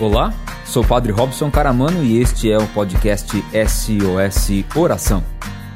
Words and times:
Olá, 0.00 0.30
sou 0.64 0.84
o 0.84 0.86
Padre 0.86 1.10
Robson 1.10 1.50
Caramano 1.50 2.04
e 2.04 2.18
este 2.18 2.48
é 2.48 2.56
o 2.56 2.72
podcast 2.72 3.32
SOS 3.32 4.76
Oração, 4.76 5.24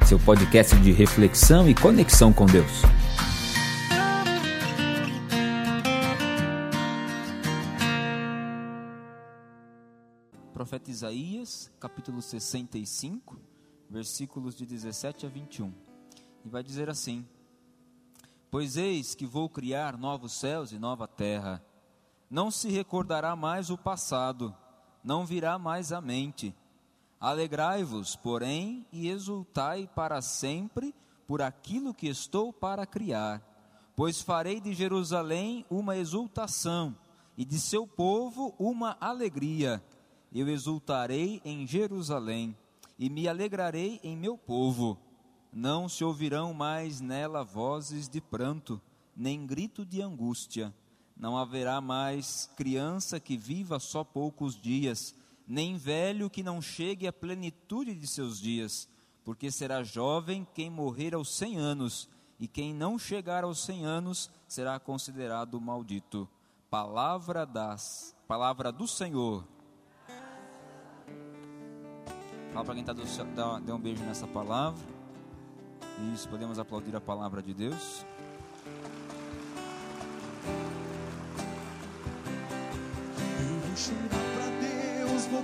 seu 0.06 0.16
podcast 0.16 0.76
de 0.76 0.92
reflexão 0.92 1.68
e 1.68 1.74
conexão 1.74 2.32
com 2.32 2.46
Deus. 2.46 2.70
Profeta 10.54 10.88
Isaías, 10.88 11.68
capítulo 11.80 12.22
65, 12.22 13.40
versículos 13.90 14.54
de 14.54 14.64
17 14.64 15.26
a 15.26 15.28
21. 15.28 15.74
E 16.44 16.48
vai 16.48 16.62
dizer 16.62 16.88
assim: 16.88 17.26
Pois 18.52 18.76
eis 18.76 19.16
que 19.16 19.26
vou 19.26 19.48
criar 19.48 19.98
novos 19.98 20.32
céus 20.32 20.70
e 20.70 20.78
nova 20.78 21.08
terra 21.08 21.60
não 22.32 22.50
se 22.50 22.70
recordará 22.70 23.36
mais 23.36 23.68
o 23.68 23.76
passado, 23.76 24.56
não 25.04 25.26
virá 25.26 25.58
mais 25.58 25.92
à 25.92 26.00
mente. 26.00 26.54
Alegrai-vos, 27.20 28.16
porém, 28.16 28.86
e 28.90 29.08
exultai 29.08 29.86
para 29.94 30.22
sempre 30.22 30.94
por 31.26 31.42
aquilo 31.42 31.92
que 31.92 32.08
estou 32.08 32.50
para 32.50 32.86
criar. 32.86 33.42
Pois 33.94 34.22
farei 34.22 34.62
de 34.62 34.72
Jerusalém 34.72 35.66
uma 35.68 35.94
exultação, 35.98 36.96
e 37.36 37.44
de 37.44 37.60
seu 37.60 37.86
povo 37.86 38.54
uma 38.58 38.96
alegria. 38.98 39.84
Eu 40.34 40.48
exultarei 40.48 41.42
em 41.44 41.66
Jerusalém, 41.66 42.56
e 42.98 43.10
me 43.10 43.28
alegrarei 43.28 44.00
em 44.02 44.16
meu 44.16 44.38
povo. 44.38 44.98
Não 45.52 45.86
se 45.86 46.02
ouvirão 46.02 46.54
mais 46.54 46.98
nela 46.98 47.44
vozes 47.44 48.08
de 48.08 48.22
pranto, 48.22 48.80
nem 49.14 49.44
grito 49.44 49.84
de 49.84 50.00
angústia 50.00 50.72
não 51.22 51.38
haverá 51.38 51.80
mais 51.80 52.50
criança 52.56 53.20
que 53.20 53.36
viva 53.36 53.78
só 53.78 54.02
poucos 54.02 54.60
dias, 54.60 55.14
nem 55.46 55.76
velho 55.76 56.28
que 56.28 56.42
não 56.42 56.60
chegue 56.60 57.06
à 57.06 57.12
plenitude 57.12 57.94
de 57.94 58.08
seus 58.08 58.40
dias, 58.40 58.88
porque 59.24 59.48
será 59.48 59.84
jovem 59.84 60.44
quem 60.52 60.68
morrer 60.68 61.14
aos 61.14 61.32
cem 61.32 61.58
anos, 61.58 62.08
e 62.40 62.48
quem 62.48 62.74
não 62.74 62.98
chegar 62.98 63.44
aos 63.44 63.64
cem 63.64 63.84
anos 63.84 64.28
será 64.48 64.80
considerado 64.80 65.60
maldito. 65.60 66.28
Palavra 66.68 67.46
das, 67.46 68.16
palavra 68.26 68.72
do 68.72 68.88
Senhor. 68.88 69.46
Fala 72.52 72.64
para 72.64 72.74
quem 72.74 72.82
está 72.82 72.92
do 72.92 73.06
céu, 73.06 73.26
dá, 73.26 73.60
dá 73.60 73.76
um 73.76 73.80
beijo 73.80 74.02
nessa 74.02 74.26
palavra. 74.26 74.84
Isso, 76.12 76.28
podemos 76.28 76.58
aplaudir 76.58 76.96
a 76.96 77.00
palavra 77.00 77.40
de 77.40 77.54
Deus. 77.54 78.04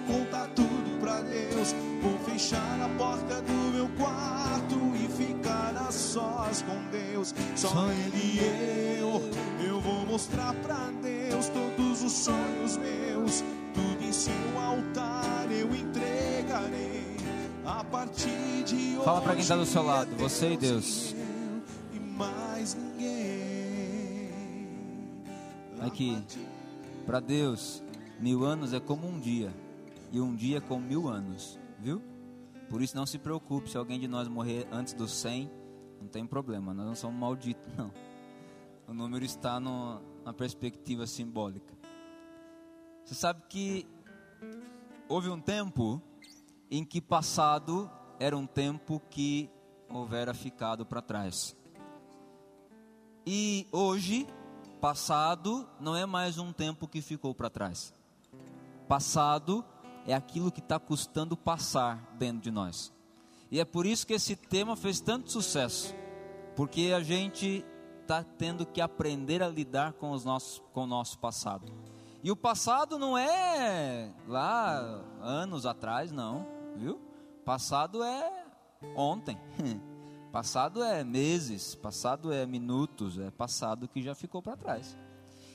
Contar 0.08 0.48
tudo 0.48 0.98
pra 1.00 1.20
Deus. 1.20 1.74
Vou 2.02 2.18
fechar 2.20 2.80
a 2.80 2.88
porta 2.96 3.42
do 3.42 3.52
meu 3.72 3.88
quarto 3.90 4.74
e 4.96 5.08
ficar 5.08 5.76
a 5.76 5.92
sós 5.92 6.62
com 6.62 6.82
Deus. 6.90 7.34
Só 7.54 7.88
Ele 7.90 8.40
e 8.40 8.98
eu, 8.98 9.20
eu 9.64 9.80
vou 9.80 10.06
mostrar 10.06 10.54
pra 10.54 10.90
Deus 11.02 11.48
todos 11.48 12.02
os 12.02 12.12
sonhos 12.12 12.76
meus. 12.78 13.44
Tudo 13.74 14.02
em 14.02 14.12
seu 14.12 14.32
altar 14.58 15.46
eu 15.50 15.74
entregarei. 15.74 17.16
A 17.64 17.84
partir 17.84 18.64
de 18.64 18.96
hoje. 18.96 19.04
Fala 19.04 19.20
pra 19.20 19.36
quem 19.36 19.44
tá 19.44 19.56
do 19.56 19.66
seu 19.66 19.82
lado, 19.82 20.10
você 20.16 20.54
e 20.54 20.56
Deus. 20.56 21.14
E 21.92 22.00
mais 22.00 22.74
ninguém. 22.74 24.32
Aqui, 25.80 26.18
para 27.06 27.20
Deus, 27.20 27.82
Mil 28.20 28.44
anos 28.44 28.72
é 28.72 28.80
como 28.80 29.06
um 29.06 29.20
dia, 29.20 29.52
e 30.10 30.20
um 30.20 30.34
dia 30.34 30.60
como 30.60 30.86
mil 30.86 31.08
anos, 31.08 31.58
viu? 31.78 32.02
Por 32.68 32.82
isso 32.82 32.96
não 32.96 33.06
se 33.06 33.18
preocupe 33.18 33.70
se 33.70 33.78
alguém 33.78 33.98
de 33.98 34.06
nós 34.06 34.28
morrer 34.28 34.66
antes 34.70 34.92
dos 34.94 35.12
100, 35.12 35.50
não 36.00 36.08
tem 36.08 36.26
problema, 36.26 36.74
nós 36.74 36.86
não 36.86 36.94
somos 36.94 37.18
malditos, 37.18 37.72
não. 37.76 37.92
O 38.86 38.94
número 38.94 39.24
está 39.24 39.60
no, 39.60 40.00
na 40.24 40.32
perspectiva 40.32 41.06
simbólica. 41.06 41.74
Você 43.04 43.14
sabe 43.14 43.42
que 43.48 43.86
houve 45.08 45.30
um 45.30 45.40
tempo 45.40 46.00
em 46.70 46.84
que 46.84 47.00
passado 47.00 47.90
era 48.20 48.36
um 48.36 48.46
tempo 48.46 49.00
que 49.10 49.50
houvera 49.88 50.34
ficado 50.34 50.84
para 50.84 51.00
trás. 51.00 51.56
E 53.26 53.66
hoje, 53.72 54.26
passado 54.80 55.68
não 55.80 55.94
é 55.94 56.06
mais 56.06 56.38
um 56.38 56.52
tempo 56.52 56.86
que 56.86 57.00
ficou 57.00 57.34
para 57.34 57.50
trás. 57.50 57.92
Passado 58.86 59.64
é 60.08 60.14
aquilo 60.14 60.50
que 60.50 60.60
está 60.60 60.78
custando 60.78 61.36
passar 61.36 62.16
dentro 62.18 62.40
de 62.40 62.50
nós. 62.50 62.90
E 63.50 63.60
é 63.60 63.64
por 63.64 63.84
isso 63.84 64.06
que 64.06 64.14
esse 64.14 64.34
tema 64.34 64.74
fez 64.74 65.00
tanto 65.00 65.30
sucesso, 65.30 65.94
porque 66.56 66.92
a 66.96 67.02
gente 67.02 67.62
está 68.00 68.24
tendo 68.24 68.64
que 68.64 68.80
aprender 68.80 69.42
a 69.42 69.48
lidar 69.48 69.92
com, 69.92 70.12
os 70.12 70.24
nossos, 70.24 70.62
com 70.72 70.84
o 70.84 70.86
nosso 70.86 71.18
passado. 71.18 71.70
E 72.24 72.30
o 72.30 72.36
passado 72.36 72.98
não 72.98 73.18
é 73.18 74.14
lá 74.26 75.04
anos 75.20 75.66
atrás, 75.66 76.10
não, 76.10 76.46
viu? 76.74 76.98
Passado 77.44 78.02
é 78.02 78.46
ontem, 78.96 79.38
passado 80.32 80.82
é 80.82 81.04
meses, 81.04 81.74
passado 81.74 82.32
é 82.32 82.46
minutos, 82.46 83.18
é 83.18 83.30
passado 83.30 83.86
que 83.86 84.02
já 84.02 84.14
ficou 84.14 84.40
para 84.40 84.56
trás. 84.56 84.96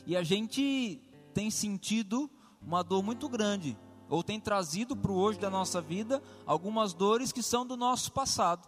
E 0.06 0.16
a 0.16 0.22
gente 0.22 1.02
tem 1.34 1.50
sentido 1.50 2.30
uma 2.62 2.84
dor 2.84 3.02
muito 3.02 3.28
grande, 3.28 3.76
ou 4.10 4.24
tem 4.24 4.40
trazido 4.40 4.96
para 4.96 5.12
o 5.12 5.16
hoje 5.16 5.40
da 5.40 5.50
nossa 5.50 5.82
vida 5.82 6.22
algumas 6.46 6.94
dores 6.94 7.32
que 7.32 7.42
são 7.42 7.66
do 7.66 7.78
nosso 7.78 8.12
passado. 8.12 8.68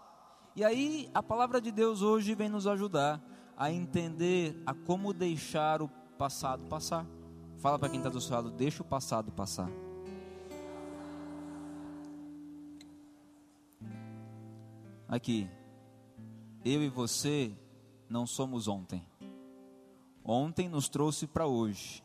E 0.56 0.64
aí 0.64 1.10
a 1.14 1.22
palavra 1.22 1.60
de 1.60 1.72
Deus 1.72 2.02
hoje 2.02 2.34
vem 2.34 2.50
nos 2.50 2.66
ajudar 2.66 3.22
a 3.58 3.72
entender 3.72 4.62
a 4.66 4.74
como 4.74 5.14
deixar 5.14 5.82
o 5.82 5.90
passado 6.18 6.66
passar. 6.68 7.06
Fala 7.58 7.80
para 7.80 7.90
quem 7.90 8.00
está 8.00 8.10
do 8.10 8.22
seu 8.22 8.36
lado, 8.36 8.52
deixa 8.52 8.82
o 8.82 8.86
passado 8.86 9.32
passar. 9.32 9.70
Aqui, 15.08 15.48
eu 16.64 16.84
e 16.84 16.90
você 16.90 17.56
não 18.10 18.26
somos 18.26 18.68
ontem. 18.68 19.08
Ontem 20.24 20.68
nos 20.68 20.90
trouxe 20.90 21.28
para 21.28 21.46
hoje. 21.46 22.04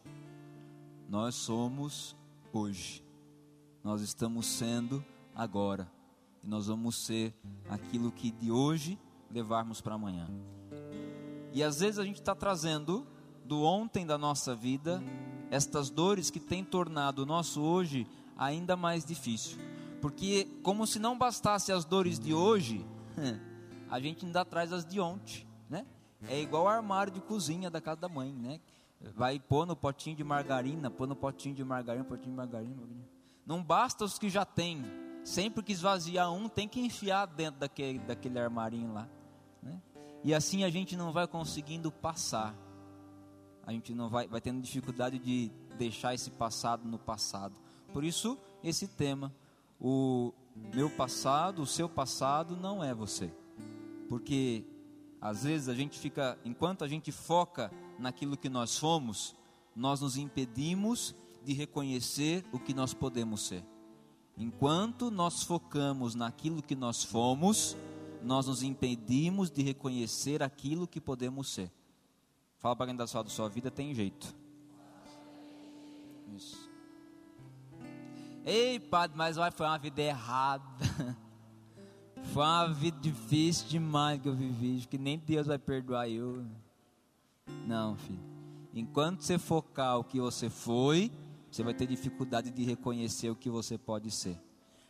Nós 1.08 1.34
somos 1.34 2.14
hoje. 2.52 3.02
Nós 3.82 4.02
estamos 4.02 4.46
sendo 4.46 5.04
agora. 5.34 5.90
E 6.42 6.48
nós 6.48 6.66
vamos 6.66 6.96
ser 6.96 7.34
aquilo 7.68 8.12
que 8.12 8.30
de 8.30 8.50
hoje 8.50 8.98
levarmos 9.30 9.80
para 9.80 9.94
amanhã. 9.94 10.28
E 11.52 11.62
às 11.62 11.80
vezes 11.80 11.98
a 11.98 12.04
gente 12.04 12.20
está 12.20 12.34
trazendo 12.34 13.06
do 13.44 13.62
ontem 13.62 14.06
da 14.06 14.16
nossa 14.16 14.54
vida 14.54 15.02
estas 15.50 15.90
dores 15.90 16.30
que 16.30 16.38
têm 16.38 16.64
tornado 16.64 17.22
o 17.22 17.26
nosso 17.26 17.60
hoje 17.60 18.06
ainda 18.36 18.76
mais 18.76 19.04
difícil. 19.04 19.58
Porque, 20.00 20.46
como 20.62 20.86
se 20.86 20.98
não 20.98 21.18
bastasse 21.18 21.72
as 21.72 21.84
dores 21.84 22.18
de 22.18 22.32
hoje, 22.32 22.86
a 23.90 24.00
gente 24.00 24.24
ainda 24.24 24.44
traz 24.44 24.72
as 24.72 24.84
de 24.84 25.00
ontem, 25.00 25.46
né? 25.68 25.84
É 26.28 26.40
igual 26.40 26.68
armário 26.68 27.12
de 27.12 27.20
cozinha 27.20 27.70
da 27.70 27.80
casa 27.80 28.00
da 28.00 28.08
mãe, 28.08 28.32
né? 28.32 28.60
Vai 29.14 29.38
pôr 29.38 29.66
no 29.66 29.74
potinho 29.74 30.16
de 30.16 30.24
margarina, 30.24 30.90
pôr 30.90 31.06
no 31.06 31.16
potinho 31.16 31.54
de 31.54 31.64
margarina, 31.64 32.04
potinho 32.04 32.30
de 32.30 32.36
margarina. 32.36 32.76
Não 33.50 33.64
basta 33.64 34.04
os 34.04 34.16
que 34.16 34.30
já 34.30 34.44
tem. 34.44 34.84
Sempre 35.24 35.64
que 35.64 35.72
esvaziar 35.72 36.32
um, 36.32 36.48
tem 36.48 36.68
que 36.68 36.80
enfiar 36.80 37.26
dentro 37.26 37.58
daquele, 37.58 37.98
daquele 37.98 38.38
armarinho 38.38 38.92
lá. 38.92 39.08
Né? 39.60 39.82
E 40.22 40.32
assim 40.32 40.62
a 40.62 40.70
gente 40.70 40.96
não 40.96 41.10
vai 41.10 41.26
conseguindo 41.26 41.90
passar. 41.90 42.54
A 43.66 43.72
gente 43.72 43.92
não 43.92 44.08
vai, 44.08 44.28
vai 44.28 44.40
tendo 44.40 44.62
dificuldade 44.62 45.18
de 45.18 45.50
deixar 45.76 46.14
esse 46.14 46.30
passado 46.30 46.86
no 46.86 46.96
passado. 46.96 47.60
Por 47.92 48.04
isso, 48.04 48.38
esse 48.62 48.86
tema. 48.86 49.34
O 49.80 50.32
meu 50.72 50.88
passado, 50.88 51.60
o 51.60 51.66
seu 51.66 51.88
passado 51.88 52.56
não 52.56 52.84
é 52.84 52.94
você. 52.94 53.34
Porque 54.08 54.64
às 55.20 55.42
vezes 55.42 55.68
a 55.68 55.74
gente 55.74 55.98
fica, 55.98 56.38
enquanto 56.44 56.84
a 56.84 56.88
gente 56.88 57.10
foca 57.10 57.72
naquilo 57.98 58.36
que 58.36 58.48
nós 58.48 58.78
fomos, 58.78 59.34
nós 59.74 60.00
nos 60.00 60.16
impedimos 60.16 61.16
de 61.44 61.52
reconhecer 61.52 62.44
o 62.52 62.58
que 62.58 62.74
nós 62.74 62.94
podemos 62.94 63.42
ser. 63.42 63.64
Enquanto 64.36 65.10
nós 65.10 65.42
focamos 65.42 66.14
naquilo 66.14 66.62
que 66.62 66.74
nós 66.74 67.04
fomos, 67.04 67.76
nós 68.22 68.46
nos 68.46 68.62
impedimos 68.62 69.50
de 69.50 69.62
reconhecer 69.62 70.42
aquilo 70.42 70.86
que 70.86 71.00
podemos 71.00 71.48
ser. 71.48 71.70
Fala 72.58 72.76
para 72.76 72.86
quem 72.86 72.94
está 72.94 73.06
sua, 73.06 73.26
sua 73.28 73.48
vida, 73.48 73.70
tem 73.70 73.94
jeito. 73.94 74.34
Isso. 76.34 76.70
Ei, 78.44 78.78
padre, 78.78 79.16
mas 79.16 79.36
vai, 79.36 79.50
foi 79.50 79.66
uma 79.66 79.78
vida 79.78 80.00
errada. 80.00 80.64
Foi 82.34 82.42
uma 82.42 82.68
vida 82.68 82.98
difícil 83.00 83.66
demais 83.66 84.20
que 84.20 84.28
eu 84.28 84.34
vivi, 84.34 84.86
que 84.86 84.98
nem 84.98 85.18
Deus 85.18 85.46
vai 85.46 85.58
perdoar 85.58 86.06
eu. 86.06 86.44
Não, 87.66 87.96
filho. 87.96 88.20
Enquanto 88.74 89.22
você 89.22 89.38
focar 89.38 89.98
o 89.98 90.04
que 90.04 90.20
você 90.20 90.50
foi, 90.50 91.10
você 91.50 91.62
vai 91.62 91.74
ter 91.74 91.86
dificuldade 91.86 92.50
de 92.50 92.64
reconhecer 92.64 93.30
o 93.30 93.36
que 93.36 93.50
você 93.50 93.76
pode 93.76 94.10
ser. 94.10 94.38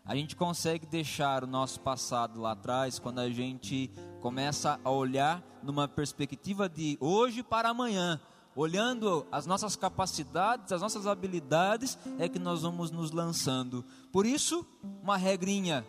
A 0.04 0.14
gente 0.16 0.34
consegue 0.34 0.86
deixar 0.86 1.44
o 1.44 1.46
nosso 1.46 1.80
passado 1.80 2.40
lá 2.40 2.52
atrás 2.52 2.98
quando 2.98 3.20
a 3.20 3.30
gente 3.30 3.90
começa 4.20 4.80
a 4.82 4.90
olhar 4.90 5.42
numa 5.62 5.86
perspectiva 5.86 6.68
de 6.68 6.96
hoje 7.00 7.42
para 7.42 7.68
amanhã. 7.68 8.20
Olhando 8.56 9.26
as 9.30 9.46
nossas 9.46 9.76
capacidades, 9.76 10.72
as 10.72 10.82
nossas 10.82 11.06
habilidades, 11.06 11.98
é 12.18 12.28
que 12.28 12.38
nós 12.38 12.62
vamos 12.62 12.90
nos 12.90 13.12
lançando. 13.12 13.84
Por 14.10 14.26
isso, 14.26 14.66
uma 15.02 15.16
regrinha, 15.16 15.86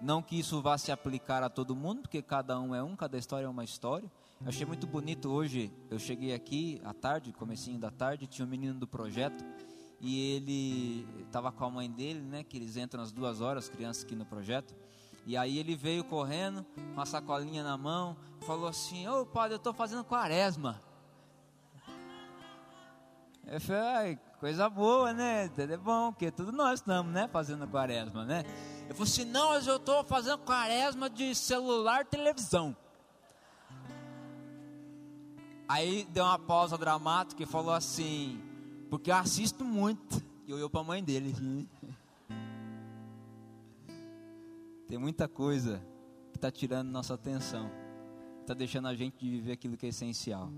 não 0.00 0.22
que 0.22 0.38
isso 0.38 0.62
vá 0.62 0.78
se 0.78 0.90
aplicar 0.90 1.42
a 1.42 1.50
todo 1.50 1.76
mundo, 1.76 2.02
porque 2.02 2.22
cada 2.22 2.58
um 2.58 2.74
é 2.74 2.82
um, 2.82 2.96
cada 2.96 3.18
história 3.18 3.46
é 3.46 3.48
uma 3.48 3.64
história. 3.64 4.10
Eu 4.40 4.48
achei 4.48 4.66
muito 4.66 4.86
bonito 4.86 5.30
hoje, 5.30 5.70
eu 5.90 5.98
cheguei 5.98 6.34
aqui 6.34 6.80
à 6.84 6.94
tarde, 6.94 7.32
comecinho 7.32 7.78
da 7.78 7.90
tarde, 7.90 8.26
tinha 8.26 8.46
um 8.46 8.48
menino 8.48 8.74
do 8.74 8.86
projeto, 8.86 9.44
e 10.02 10.34
ele 10.34 11.06
estava 11.24 11.52
com 11.52 11.64
a 11.64 11.70
mãe 11.70 11.88
dele, 11.88 12.20
né? 12.20 12.42
Que 12.42 12.56
eles 12.56 12.76
entram 12.76 13.00
às 13.00 13.12
duas 13.12 13.40
horas, 13.40 13.68
crianças 13.68 14.02
aqui 14.02 14.16
no 14.16 14.26
projeto. 14.26 14.74
E 15.24 15.36
aí 15.36 15.58
ele 15.58 15.76
veio 15.76 16.02
correndo, 16.02 16.66
com 16.92 17.00
a 17.00 17.06
sacolinha 17.06 17.62
na 17.62 17.78
mão, 17.78 18.16
falou 18.40 18.66
assim: 18.66 19.06
Ô 19.06 19.24
padre, 19.24 19.54
eu 19.54 19.58
estou 19.58 19.72
fazendo 19.72 20.02
quaresma. 20.02 20.80
Eu 23.46 23.60
falei, 23.60 24.18
coisa 24.40 24.68
boa, 24.68 25.12
né? 25.12 25.50
É 25.56 25.76
bom, 25.76 26.12
porque 26.12 26.30
tudo 26.30 26.50
nós 26.50 26.80
estamos, 26.80 27.12
né? 27.12 27.28
Fazendo 27.28 27.66
quaresma, 27.68 28.24
né? 28.24 28.44
Eu 28.88 28.96
falei 28.96 29.12
assim: 29.12 29.24
não, 29.24 29.50
mas 29.50 29.68
eu 29.68 29.76
estou 29.76 30.02
fazendo 30.02 30.38
quaresma 30.38 31.08
de 31.08 31.32
celular 31.32 32.04
televisão. 32.04 32.76
Aí 35.68 36.04
deu 36.10 36.24
uma 36.24 36.40
pausa 36.40 36.76
dramática 36.76 37.42
e 37.42 37.46
falou 37.46 37.72
assim: 37.72 38.42
porque 38.92 39.10
eu 39.10 39.16
assisto 39.16 39.64
muito. 39.64 40.22
E 40.46 40.52
olhou 40.52 40.68
para 40.68 40.82
a 40.82 40.84
mãe 40.84 41.02
dele. 41.02 41.34
Tem 44.86 44.98
muita 44.98 45.26
coisa 45.26 45.82
que 46.30 46.36
está 46.36 46.50
tirando 46.50 46.90
nossa 46.90 47.14
atenção. 47.14 47.70
Está 48.42 48.52
deixando 48.52 48.88
a 48.88 48.94
gente 48.94 49.16
de 49.18 49.30
viver 49.30 49.52
aquilo 49.52 49.78
que 49.78 49.86
é 49.86 49.88
essencial. 49.88 50.50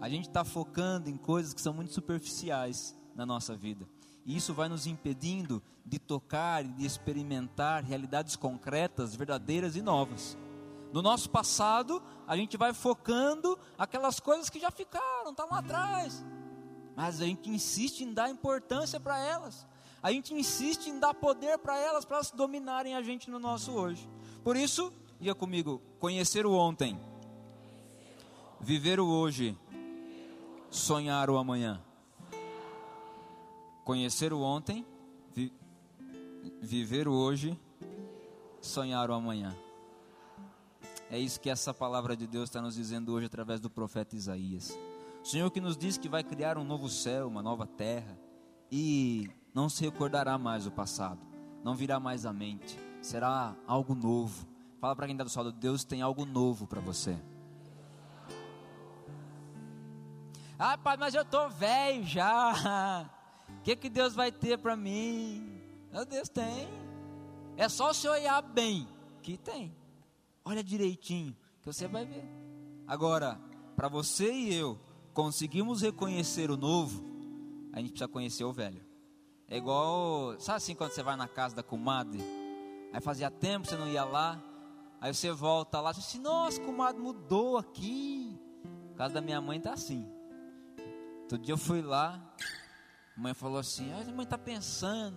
A 0.00 0.08
gente 0.08 0.26
está 0.26 0.44
focando 0.44 1.08
em 1.08 1.16
coisas 1.16 1.54
que 1.54 1.60
são 1.60 1.72
muito 1.72 1.92
superficiais 1.92 2.98
na 3.14 3.24
nossa 3.24 3.54
vida. 3.54 3.88
E 4.26 4.36
isso 4.36 4.52
vai 4.52 4.68
nos 4.68 4.88
impedindo 4.88 5.62
de 5.86 6.00
tocar 6.00 6.64
e 6.64 6.68
de 6.68 6.84
experimentar 6.84 7.84
realidades 7.84 8.34
concretas, 8.34 9.14
verdadeiras 9.14 9.76
e 9.76 9.82
novas. 9.82 10.36
No 10.92 11.00
nosso 11.00 11.30
passado, 11.30 12.02
a 12.26 12.36
gente 12.36 12.56
vai 12.56 12.74
focando 12.74 13.56
aquelas 13.78 14.18
coisas 14.18 14.50
que 14.50 14.58
já 14.58 14.72
ficaram, 14.72 15.30
estão 15.30 15.46
tá 15.46 15.54
lá 15.54 15.60
atrás. 15.60 16.24
Mas 16.96 17.20
a 17.20 17.24
gente 17.24 17.48
insiste 17.48 18.02
em 18.02 18.12
dar 18.12 18.30
importância 18.30 19.00
para 19.00 19.18
elas. 19.18 19.66
A 20.02 20.10
gente 20.10 20.34
insiste 20.34 20.88
em 20.88 20.98
dar 20.98 21.14
poder 21.14 21.58
para 21.58 21.76
elas, 21.78 22.04
para 22.04 22.16
elas 22.16 22.30
dominarem 22.30 22.94
a 22.94 23.02
gente 23.02 23.30
no 23.30 23.38
nosso 23.38 23.70
hoje. 23.72 24.08
Por 24.42 24.56
isso, 24.56 24.92
ia 25.20 25.34
comigo, 25.34 25.80
conhecer 26.00 26.44
o 26.44 26.52
ontem, 26.52 26.98
viver 28.60 28.98
o 28.98 29.06
hoje, 29.06 29.56
sonhar 30.70 31.30
o 31.30 31.36
amanhã. 31.36 31.80
Conhecer 33.84 34.32
o 34.32 34.40
ontem, 34.40 34.84
vi, 35.32 35.52
viver 36.60 37.06
o 37.06 37.12
hoje, 37.12 37.58
sonhar 38.60 39.08
o 39.10 39.14
amanhã. 39.14 39.56
É 41.10 41.18
isso 41.18 41.38
que 41.40 41.50
essa 41.50 41.72
palavra 41.72 42.16
de 42.16 42.26
Deus 42.26 42.48
está 42.48 42.60
nos 42.60 42.74
dizendo 42.74 43.12
hoje 43.12 43.26
através 43.26 43.60
do 43.60 43.68
profeta 43.68 44.16
Isaías. 44.16 44.76
Senhor 45.22 45.50
que 45.50 45.60
nos 45.60 45.76
diz 45.76 45.96
que 45.96 46.08
vai 46.08 46.24
criar 46.24 46.58
um 46.58 46.64
novo 46.64 46.88
céu, 46.88 47.28
uma 47.28 47.42
nova 47.42 47.64
terra, 47.64 48.18
e 48.70 49.30
não 49.54 49.68
se 49.68 49.84
recordará 49.84 50.36
mais 50.36 50.66
o 50.66 50.70
passado, 50.70 51.20
não 51.62 51.76
virá 51.76 52.00
mais 52.00 52.26
à 52.26 52.32
mente, 52.32 52.76
será 53.00 53.54
algo 53.66 53.94
novo. 53.94 54.46
Fala 54.80 54.96
para 54.96 55.06
quem 55.06 55.14
está 55.14 55.24
do 55.24 55.46
lado, 55.46 55.58
Deus 55.58 55.84
tem 55.84 56.02
algo 56.02 56.24
novo 56.24 56.66
para 56.66 56.80
você. 56.80 57.16
Ah, 60.58 60.76
pai, 60.76 60.96
mas 60.96 61.14
eu 61.14 61.22
estou 61.22 61.48
velho 61.50 62.04
já. 62.04 63.08
O 63.48 63.62
que, 63.62 63.76
que 63.76 63.88
Deus 63.88 64.14
vai 64.14 64.32
ter 64.32 64.58
para 64.58 64.76
mim? 64.76 65.60
Meu 65.92 66.04
Deus 66.04 66.28
tem. 66.28 66.68
É 67.56 67.68
só 67.68 67.92
você 67.92 68.08
olhar 68.08 68.42
bem, 68.42 68.88
que 69.22 69.36
tem. 69.36 69.74
Olha 70.44 70.64
direitinho, 70.64 71.36
que 71.60 71.66
você 71.66 71.86
vai 71.86 72.04
ver. 72.04 72.24
Agora, 72.88 73.40
para 73.76 73.88
você 73.88 74.32
e 74.32 74.54
eu 74.54 74.78
conseguimos 75.12 75.82
reconhecer 75.82 76.50
o 76.50 76.56
novo, 76.56 77.04
a 77.72 77.78
gente 77.80 77.90
precisa 77.90 78.08
conhecer 78.08 78.44
o 78.44 78.52
velho. 78.52 78.84
É 79.48 79.56
igual, 79.56 80.38
sabe 80.40 80.56
assim 80.56 80.74
quando 80.74 80.92
você 80.92 81.02
vai 81.02 81.16
na 81.16 81.28
casa 81.28 81.54
da 81.54 81.62
comadre? 81.62 82.20
Aí 82.92 83.00
fazia 83.00 83.30
tempo 83.30 83.66
você 83.66 83.76
não 83.76 83.88
ia 83.88 84.04
lá, 84.04 84.42
aí 85.00 85.12
você 85.12 85.30
volta 85.30 85.80
lá, 85.80 85.92
você 85.92 86.00
diz 86.00 86.08
assim, 86.08 86.20
nossa, 86.20 86.60
comadre 86.60 87.00
mudou 87.00 87.58
aqui. 87.58 88.38
A 88.94 88.94
casa 88.96 89.14
da 89.14 89.20
minha 89.20 89.40
mãe 89.40 89.60
tá 89.60 89.72
assim. 89.72 90.06
Todo 91.28 91.42
dia 91.42 91.54
eu 91.54 91.58
fui 91.58 91.82
lá, 91.82 92.20
a 93.16 93.20
mãe 93.20 93.34
falou 93.34 93.58
assim, 93.58 93.90
a 93.92 94.04
mãe 94.12 94.26
tá 94.26 94.36
pensando, 94.36 95.16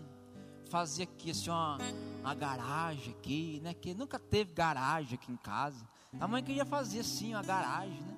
fazer 0.70 1.04
aqui 1.04 1.32
assim 1.32 1.50
uma, 1.50 1.78
uma 2.22 2.36
garagem 2.36 3.14
aqui, 3.14 3.60
né? 3.64 3.74
Que 3.74 3.94
nunca 3.94 4.18
teve 4.18 4.54
garagem 4.54 5.16
aqui 5.16 5.32
em 5.32 5.38
casa. 5.38 5.86
A 6.20 6.28
mãe 6.28 6.42
queria 6.42 6.66
fazer 6.66 7.00
assim 7.02 7.34
uma 7.34 7.44
garagem, 7.44 8.02
né? 8.02 8.15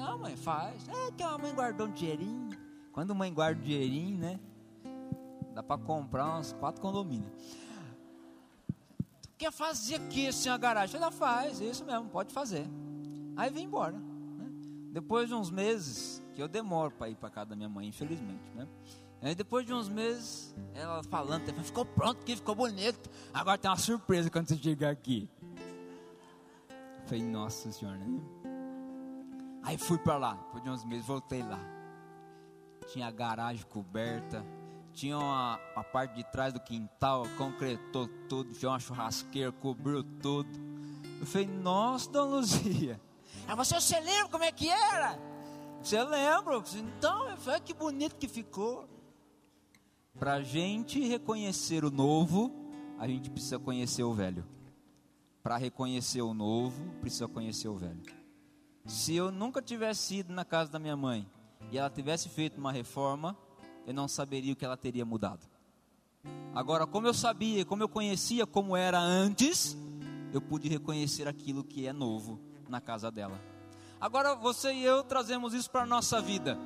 Não, 0.00 0.18
mãe, 0.18 0.34
faz. 0.34 0.88
É 0.88 1.10
que 1.12 1.22
a 1.22 1.36
mãe 1.36 1.54
guardou 1.54 1.86
um 1.86 1.90
dinheirinho. 1.90 2.48
Quando 2.90 3.10
a 3.10 3.14
mãe 3.14 3.32
guarda 3.32 3.60
um 3.60 3.62
dinheirinho, 3.62 4.18
né? 4.18 4.40
Dá 5.54 5.62
para 5.62 5.76
comprar 5.76 6.38
uns 6.38 6.54
quatro 6.54 6.80
condomínios. 6.80 7.30
Tu 9.20 9.28
quer 9.36 9.52
fazer 9.52 9.96
aqui 9.96 10.28
assim 10.28 10.48
a 10.48 10.56
garagem? 10.56 10.96
Ela 10.96 11.10
faz, 11.10 11.60
isso 11.60 11.84
mesmo, 11.84 12.08
pode 12.08 12.32
fazer. 12.32 12.66
Aí 13.36 13.50
vem 13.50 13.64
embora. 13.66 13.98
Né? 13.98 14.46
Depois 14.90 15.28
de 15.28 15.34
uns 15.34 15.50
meses, 15.50 16.22
que 16.34 16.42
eu 16.42 16.48
demoro 16.48 16.92
para 16.92 17.10
ir 17.10 17.16
para 17.16 17.28
casa 17.28 17.50
da 17.50 17.56
minha 17.56 17.68
mãe, 17.68 17.86
infelizmente, 17.86 18.50
né? 18.54 18.66
Aí 19.20 19.34
depois 19.34 19.66
de 19.66 19.74
uns 19.74 19.86
meses, 19.86 20.56
ela 20.74 21.04
falando, 21.04 21.44
ficou 21.62 21.84
pronto 21.84 22.22
aqui, 22.22 22.36
ficou 22.36 22.54
bonito. 22.54 23.10
Agora 23.34 23.58
tem 23.58 23.70
uma 23.70 23.76
surpresa 23.76 24.30
quando 24.30 24.48
você 24.48 24.56
chegar 24.56 24.88
aqui. 24.88 25.28
Eu 26.70 27.06
falei, 27.06 27.22
nossa 27.22 27.70
senhora, 27.70 27.98
né? 27.98 28.39
Aí 29.62 29.76
fui 29.76 29.98
para 29.98 30.16
lá, 30.16 30.38
de 30.62 30.70
uns 30.70 30.84
meses 30.84 31.06
voltei 31.06 31.42
lá. 31.42 31.60
Tinha 32.92 33.06
a 33.06 33.10
garagem 33.10 33.64
coberta, 33.66 34.44
tinha 34.92 35.18
uma, 35.18 35.60
a 35.76 35.84
parte 35.84 36.14
de 36.14 36.24
trás 36.24 36.52
do 36.52 36.60
quintal, 36.60 37.24
concretou 37.36 38.08
tudo, 38.28 38.52
tinha 38.52 38.70
uma 38.70 38.80
churrasqueira, 38.80 39.52
cobriu 39.52 40.02
tudo. 40.02 40.50
Eu 41.20 41.26
falei, 41.26 41.46
nossa, 41.46 42.10
Dona 42.10 42.36
Luzia. 42.36 43.00
Aí 43.46 43.54
você, 43.54 43.74
você 43.80 44.00
lembra 44.00 44.28
como 44.28 44.44
é 44.44 44.52
que 44.52 44.68
era? 44.68 45.18
Você 45.82 46.02
lembra? 46.02 46.54
Eu 46.54 46.64
então, 46.74 47.36
falei, 47.36 47.60
que 47.60 47.74
bonito 47.74 48.16
que 48.16 48.28
ficou. 48.28 48.88
Para 50.18 50.42
gente 50.42 51.00
reconhecer 51.06 51.84
o 51.84 51.90
novo, 51.90 52.52
a 52.98 53.06
gente 53.06 53.30
precisa 53.30 53.58
conhecer 53.58 54.02
o 54.02 54.12
velho. 54.12 54.44
Para 55.42 55.56
reconhecer 55.56 56.20
o 56.20 56.34
novo, 56.34 56.90
precisa 57.00 57.26
conhecer 57.28 57.68
o 57.68 57.76
velho. 57.76 58.19
Se 58.86 59.14
eu 59.14 59.30
nunca 59.30 59.60
tivesse 59.60 60.16
ido 60.16 60.32
na 60.32 60.44
casa 60.44 60.70
da 60.70 60.78
minha 60.78 60.96
mãe 60.96 61.28
e 61.70 61.78
ela 61.78 61.90
tivesse 61.90 62.28
feito 62.28 62.58
uma 62.58 62.72
reforma, 62.72 63.36
eu 63.86 63.94
não 63.94 64.08
saberia 64.08 64.52
o 64.52 64.56
que 64.56 64.64
ela 64.64 64.76
teria 64.76 65.04
mudado. 65.04 65.46
Agora, 66.54 66.86
como 66.86 67.06
eu 67.06 67.14
sabia, 67.14 67.64
como 67.64 67.82
eu 67.82 67.88
conhecia 67.88 68.46
como 68.46 68.76
era 68.76 68.98
antes, 68.98 69.76
eu 70.32 70.40
pude 70.40 70.68
reconhecer 70.68 71.28
aquilo 71.28 71.62
que 71.62 71.86
é 71.86 71.92
novo 71.92 72.40
na 72.68 72.80
casa 72.80 73.10
dela. 73.10 73.40
Agora, 74.00 74.34
você 74.34 74.72
e 74.72 74.84
eu 74.84 75.04
trazemos 75.04 75.54
isso 75.54 75.70
para 75.70 75.82
a 75.82 75.86
nossa 75.86 76.20
vida. 76.20 76.58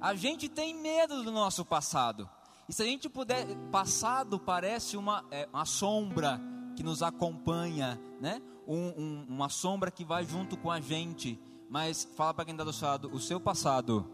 A 0.00 0.14
gente 0.14 0.48
tem 0.48 0.74
medo 0.74 1.22
do 1.22 1.30
nosso 1.30 1.64
passado. 1.64 2.28
E 2.68 2.72
se 2.72 2.82
a 2.82 2.86
gente 2.86 3.08
puder, 3.08 3.46
passado 3.70 4.38
parece 4.38 4.96
uma, 4.96 5.24
é, 5.30 5.48
uma 5.52 5.64
sombra 5.64 6.40
que 6.74 6.82
nos 6.82 7.02
acompanha, 7.02 8.00
né? 8.20 8.42
Um, 8.66 8.88
um, 8.96 9.26
uma 9.28 9.48
sombra 9.48 9.90
que 9.90 10.04
vai 10.04 10.24
junto 10.24 10.56
com 10.56 10.70
a 10.70 10.80
gente. 10.80 11.38
Mas 11.68 12.04
fala 12.16 12.34
para 12.34 12.44
quem 12.44 12.54
está 12.54 12.64
do 12.64 12.72
seu 12.72 12.88
lado: 12.88 13.10
o 13.12 13.20
seu 13.20 13.40
passado 13.40 14.08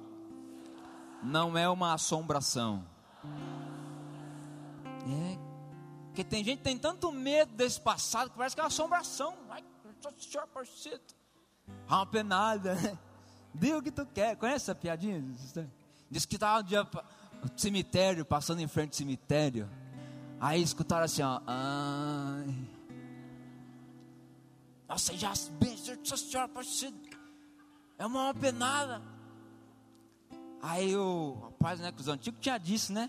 não 1.23 1.57
é 1.57 1.69
uma 1.69 1.95
assombração. 1.95 2.85
É. 5.07 5.39
Porque 6.07 6.25
tem 6.25 6.45
gente 6.45 6.59
que 6.59 6.65
tem 6.65 6.77
tanto 6.77 7.11
medo 7.11 7.53
desse 7.55 7.81
passado 7.81 8.31
que 8.31 8.37
parece 8.37 8.55
que 8.55 8.61
é 8.61 8.65
uma 8.65 8.69
assombração. 8.69 9.35
Ai. 9.49 9.65
É 11.89 11.95
uma 11.95 12.07
penada, 12.07 12.75
né? 12.75 12.99
Diga 13.55 13.79
o 13.79 13.83
que 13.83 13.91
tu 13.91 14.05
quer. 14.07 14.37
Conhece 14.37 14.65
essa 14.65 14.75
piadinha? 14.75 15.23
Diz 16.11 16.27
que 16.27 16.37
estava 16.37 16.61
um 16.61 16.63
dia 16.63 16.83
no 16.85 17.51
cemitério, 17.57 18.25
passando 18.25 18.61
em 18.61 18.69
frente 18.69 18.91
ao 18.91 18.95
cemitério. 18.95 19.69
Aí 20.41 20.61
escutaram 20.61 21.05
assim, 21.05 21.23
ó. 21.23 21.41
Ai. 21.47 22.82
Nossa, 24.93 25.17
já 25.17 25.33
bem, 25.53 25.75
senhora, 25.75 26.51
é 27.97 28.05
uma 28.05 28.35
penada. 28.35 29.01
Aí 30.61 30.95
o 30.95 31.39
rapaz, 31.45 31.81
né, 31.81 31.91
que 31.91 32.03
os 32.03 32.09
antigos 32.09 32.39
tinha 32.43 32.59
disse, 32.59 32.93
né? 32.93 33.09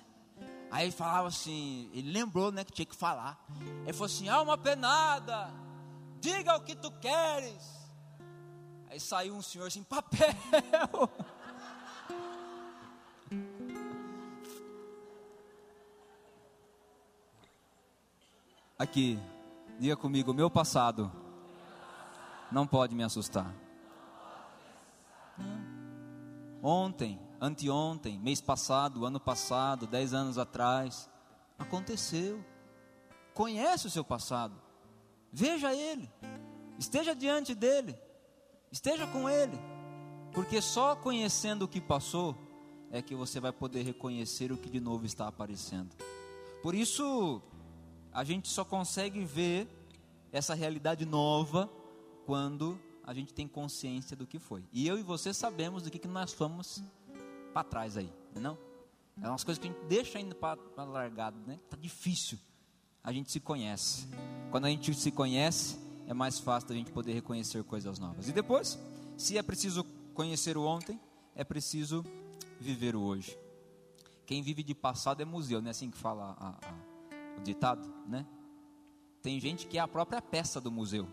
Aí 0.71 0.85
ele 0.85 0.93
falava 0.93 1.27
assim, 1.27 1.89
ele 1.93 2.09
lembrou, 2.09 2.53
né, 2.53 2.63
que 2.63 2.71
tinha 2.71 2.85
que 2.85 2.95
falar. 2.95 3.37
Ele 3.83 3.91
falou 3.91 4.05
assim: 4.05 4.29
alma 4.29 4.57
penada, 4.57 5.53
diga 6.21 6.55
o 6.55 6.61
que 6.61 6.73
tu 6.73 6.89
queres. 6.89 7.61
Aí 8.89 8.97
saiu 8.97 9.35
um 9.35 9.41
senhor 9.41 9.67
assim, 9.67 9.83
papel. 9.83 10.29
Aqui, 18.79 19.19
diga 19.77 19.97
comigo, 19.97 20.33
meu 20.33 20.49
passado 20.49 21.22
não 22.53 22.67
pode 22.67 22.93
me 22.93 23.03
assustar. 23.03 23.53
Ontem, 26.61 27.19
anteontem, 27.41 28.17
mês 28.19 28.39
passado, 28.39 29.05
ano 29.05 29.19
passado, 29.19 29.87
dez 29.87 30.13
anos 30.13 30.37
atrás, 30.37 31.09
aconteceu. 31.57 32.45
Conhece 33.33 33.87
o 33.87 33.89
seu 33.89 34.03
passado, 34.03 34.53
veja 35.31 35.73
ele, 35.73 36.07
esteja 36.77 37.15
diante 37.15 37.55
dele, 37.55 37.97
esteja 38.71 39.07
com 39.07 39.27
ele, 39.27 39.59
porque 40.31 40.61
só 40.61 40.95
conhecendo 40.95 41.63
o 41.63 41.67
que 41.67 41.81
passou 41.81 42.37
é 42.91 43.01
que 43.01 43.15
você 43.15 43.39
vai 43.39 43.51
poder 43.51 43.81
reconhecer 43.81 44.51
o 44.51 44.57
que 44.57 44.69
de 44.69 44.79
novo 44.79 45.07
está 45.07 45.27
aparecendo. 45.27 45.95
Por 46.61 46.75
isso, 46.75 47.41
a 48.11 48.23
gente 48.23 48.47
só 48.47 48.63
consegue 48.63 49.25
ver 49.25 49.67
essa 50.31 50.53
realidade 50.53 51.03
nova 51.03 51.67
quando 52.25 52.79
a 53.03 53.13
gente 53.13 53.33
tem 53.33 53.47
consciência 53.47 54.15
do 54.15 54.25
que 54.25 54.39
foi. 54.39 54.63
E 54.71 54.87
eu 54.87 54.97
e 54.97 55.03
você 55.03 55.33
sabemos 55.33 55.83
do 55.83 55.91
que, 55.91 55.99
que 55.99 56.07
nós 56.07 56.33
fomos 56.33 56.83
para 57.53 57.63
trás 57.63 57.97
aí, 57.97 58.11
não? 58.35 58.57
É 59.21 59.27
umas 59.27 59.43
coisas 59.43 59.61
que 59.61 59.67
a 59.67 59.71
gente 59.71 59.85
deixa 59.85 60.17
ainda 60.17 60.33
para 60.33 60.83
largado, 60.83 61.37
né? 61.45 61.59
Tá 61.69 61.77
difícil. 61.77 62.39
A 63.03 63.11
gente 63.11 63.31
se 63.31 63.39
conhece. 63.39 64.07
Quando 64.49 64.65
a 64.65 64.69
gente 64.69 64.93
se 64.93 65.11
conhece, 65.11 65.77
é 66.07 66.13
mais 66.13 66.39
fácil 66.39 66.69
da 66.69 66.75
gente 66.75 66.91
poder 66.91 67.13
reconhecer 67.13 67.63
coisas 67.63 67.99
novas. 67.99 68.27
E 68.27 68.31
depois, 68.31 68.79
se 69.17 69.37
é 69.37 69.43
preciso 69.43 69.83
conhecer 70.13 70.57
o 70.57 70.63
ontem, 70.63 70.99
é 71.35 71.43
preciso 71.43 72.03
viver 72.59 72.95
o 72.95 73.01
hoje. 73.01 73.37
Quem 74.25 74.41
vive 74.41 74.63
de 74.63 74.73
passado 74.73 75.21
é 75.21 75.25
museu, 75.25 75.61
não 75.61 75.67
é 75.67 75.71
assim 75.71 75.91
que 75.91 75.97
fala 75.97 76.35
a, 76.39 76.49
a 76.49 76.93
o 77.37 77.41
ditado, 77.41 77.87
né? 78.07 78.25
Tem 79.21 79.39
gente 79.39 79.67
que 79.67 79.77
é 79.77 79.81
a 79.81 79.87
própria 79.87 80.21
peça 80.21 80.59
do 80.59 80.71
museu, 80.71 81.07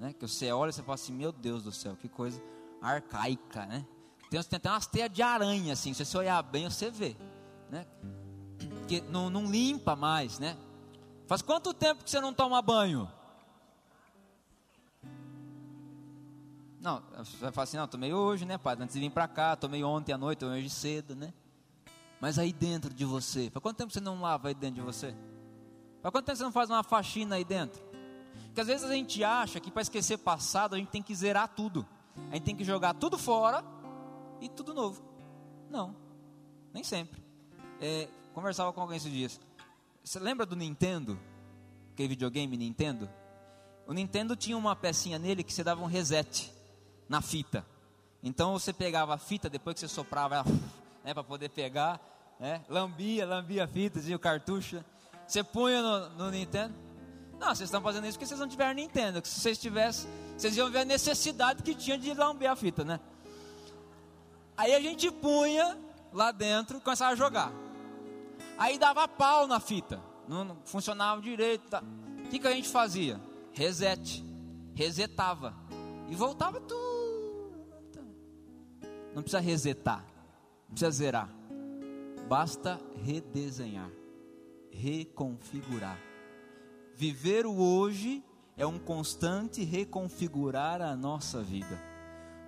né? 0.00 0.14
Que 0.14 0.26
você 0.26 0.50
olha 0.50 0.70
e 0.70 0.72
você 0.72 0.82
fala 0.82 0.94
assim, 0.94 1.12
meu 1.12 1.30
Deus 1.30 1.62
do 1.62 1.70
céu, 1.70 1.94
que 1.94 2.08
coisa 2.08 2.42
arcaica, 2.80 3.66
né? 3.66 3.86
Tem, 4.30 4.42
tem 4.42 4.56
até 4.56 4.70
umas 4.70 4.86
teias 4.86 5.10
de 5.10 5.22
aranha, 5.22 5.74
assim, 5.74 5.92
se 5.92 6.04
você 6.04 6.16
olhar 6.16 6.42
bem, 6.42 6.68
você 6.68 6.90
vê, 6.90 7.14
né? 7.68 7.86
Que 8.88 9.02
não, 9.02 9.28
não 9.28 9.44
limpa 9.44 9.94
mais, 9.94 10.38
né? 10.38 10.56
Faz 11.26 11.42
quanto 11.42 11.74
tempo 11.74 12.02
que 12.02 12.10
você 12.10 12.20
não 12.20 12.32
toma 12.32 12.62
banho? 12.62 13.08
Não, 16.80 17.02
você 17.18 17.36
vai 17.36 17.52
falar 17.52 17.64
assim, 17.64 17.76
não, 17.76 17.86
tomei 17.86 18.14
hoje, 18.14 18.46
né, 18.46 18.56
pai? 18.56 18.74
Antes 18.80 18.94
de 18.94 19.00
vir 19.00 19.10
para 19.10 19.28
cá, 19.28 19.54
tomei 19.54 19.84
ontem 19.84 20.14
à 20.14 20.18
noite, 20.18 20.44
hoje 20.44 20.70
cedo, 20.70 21.14
né? 21.14 21.34
Mas 22.18 22.38
aí 22.38 22.54
dentro 22.54 22.92
de 22.92 23.04
você, 23.04 23.50
faz 23.50 23.62
quanto 23.62 23.76
tempo 23.76 23.92
você 23.92 24.00
não 24.00 24.18
lava 24.20 24.48
aí 24.48 24.54
dentro 24.54 24.76
de 24.76 24.80
você? 24.80 25.14
Mas 26.02 26.10
quanto 26.10 26.24
tempo 26.24 26.38
você 26.38 26.44
não 26.44 26.52
faz 26.52 26.70
uma 26.70 26.82
faxina 26.82 27.36
aí 27.36 27.44
dentro? 27.44 27.89
Porque 28.46 28.60
às 28.60 28.66
vezes 28.66 28.88
a 28.88 28.94
gente 28.94 29.22
acha 29.22 29.60
que 29.60 29.70
para 29.70 29.82
esquecer 29.82 30.18
passado 30.18 30.74
a 30.74 30.78
gente 30.78 30.88
tem 30.88 31.02
que 31.02 31.14
zerar 31.14 31.48
tudo. 31.48 31.86
A 32.30 32.34
gente 32.34 32.44
tem 32.44 32.56
que 32.56 32.64
jogar 32.64 32.94
tudo 32.94 33.16
fora 33.18 33.64
e 34.40 34.48
tudo 34.48 34.74
novo. 34.74 35.02
Não, 35.70 35.94
nem 36.72 36.82
sempre. 36.82 37.22
É, 37.80 38.08
conversava 38.34 38.72
com 38.72 38.80
alguém 38.80 38.96
esses 38.96 39.12
dias. 39.12 39.40
Você 40.02 40.18
lembra 40.18 40.44
do 40.44 40.56
Nintendo? 40.56 41.18
Aquele 41.92 42.08
videogame 42.08 42.56
Nintendo? 42.56 43.08
O 43.86 43.92
Nintendo 43.92 44.34
tinha 44.36 44.56
uma 44.56 44.74
pecinha 44.74 45.18
nele 45.18 45.42
que 45.42 45.52
você 45.52 45.62
dava 45.62 45.82
um 45.82 45.86
reset 45.86 46.52
na 47.08 47.20
fita. 47.20 47.64
Então 48.22 48.52
você 48.52 48.72
pegava 48.72 49.14
a 49.14 49.18
fita, 49.18 49.48
depois 49.48 49.74
que 49.74 49.80
você 49.80 49.88
soprava 49.88 50.44
né, 51.04 51.14
para 51.14 51.24
poder 51.24 51.48
pegar, 51.50 52.00
né, 52.38 52.64
lambia, 52.68 53.26
lambia 53.26 53.64
a 53.64 53.66
fita, 53.68 53.98
dizia 53.98 54.16
o 54.16 54.18
cartucho. 54.18 54.84
Você 55.26 55.42
punha 55.42 55.82
no, 55.82 56.08
no 56.10 56.30
Nintendo. 56.30 56.74
Não, 57.40 57.48
vocês 57.48 57.68
estão 57.68 57.80
fazendo 57.80 58.06
isso 58.06 58.18
porque 58.18 58.26
vocês 58.26 58.38
não 58.38 58.46
tiveram 58.46 58.74
Nintendo. 58.74 59.20
se 59.24 59.40
vocês 59.40 59.58
tivessem, 59.58 60.08
vocês 60.36 60.56
iam 60.56 60.70
ver 60.70 60.80
a 60.80 60.84
necessidade 60.84 61.62
que 61.62 61.74
tinha 61.74 61.98
de 61.98 62.12
lamber 62.14 62.50
a 62.50 62.54
fita, 62.54 62.84
né? 62.84 63.00
Aí 64.56 64.74
a 64.74 64.80
gente 64.80 65.10
punha 65.10 65.76
lá 66.12 66.30
dentro 66.30 66.76
e 66.76 66.80
começava 66.80 67.12
a 67.12 67.16
jogar. 67.16 67.50
Aí 68.58 68.78
dava 68.78 69.08
pau 69.08 69.46
na 69.46 69.58
fita. 69.58 70.00
Não, 70.28 70.58
funcionava 70.66 71.20
direito. 71.22 71.66
Tá. 71.68 71.82
O 72.26 72.28
que, 72.28 72.38
que 72.38 72.46
a 72.46 72.52
gente 72.52 72.68
fazia? 72.68 73.18
Reset. 73.52 74.22
Resetava. 74.74 75.54
E 76.10 76.14
voltava 76.14 76.60
tudo. 76.60 77.58
Não 79.14 79.22
precisa 79.22 79.40
resetar. 79.40 80.04
Não 80.68 80.74
precisa 80.74 80.90
zerar. 80.90 81.28
Basta 82.28 82.78
redesenhar 83.02 83.90
reconfigurar. 84.70 85.98
Viver 87.00 87.46
o 87.46 87.58
hoje 87.58 88.22
é 88.58 88.66
um 88.66 88.78
constante 88.78 89.64
reconfigurar 89.64 90.82
a 90.82 90.94
nossa 90.94 91.40
vida. 91.40 91.82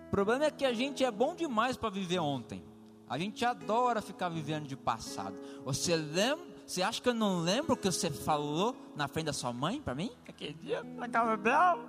O 0.09 0.11
problema 0.11 0.45
é 0.45 0.51
que 0.51 0.67
a 0.67 0.75
gente 0.75 1.03
é 1.03 1.11
bom 1.11 1.35
demais 1.35 1.75
para 1.75 1.89
viver 1.89 2.19
ontem. 2.19 2.63
A 3.09 3.17
gente 3.17 3.43
adora 3.47 4.03
ficar 4.03 4.29
vivendo 4.29 4.67
de 4.67 4.77
passado. 4.77 5.35
Você 5.65 5.97
lembra? 5.97 6.45
Você 6.67 6.83
acha 6.83 7.01
que 7.01 7.09
eu 7.09 7.15
não 7.15 7.41
lembro 7.41 7.73
o 7.73 7.77
que 7.79 7.91
você 7.91 8.11
falou 8.11 8.77
na 8.95 9.09
frente 9.09 9.25
da 9.25 9.33
sua 9.33 9.55
mãe 9.55 9.81
para 9.81 9.95
mim? 9.95 10.13
Aquele 10.29 10.53
dia 10.53 10.83
na 10.83 11.09
casa 11.09 11.35
dela. 11.39 11.83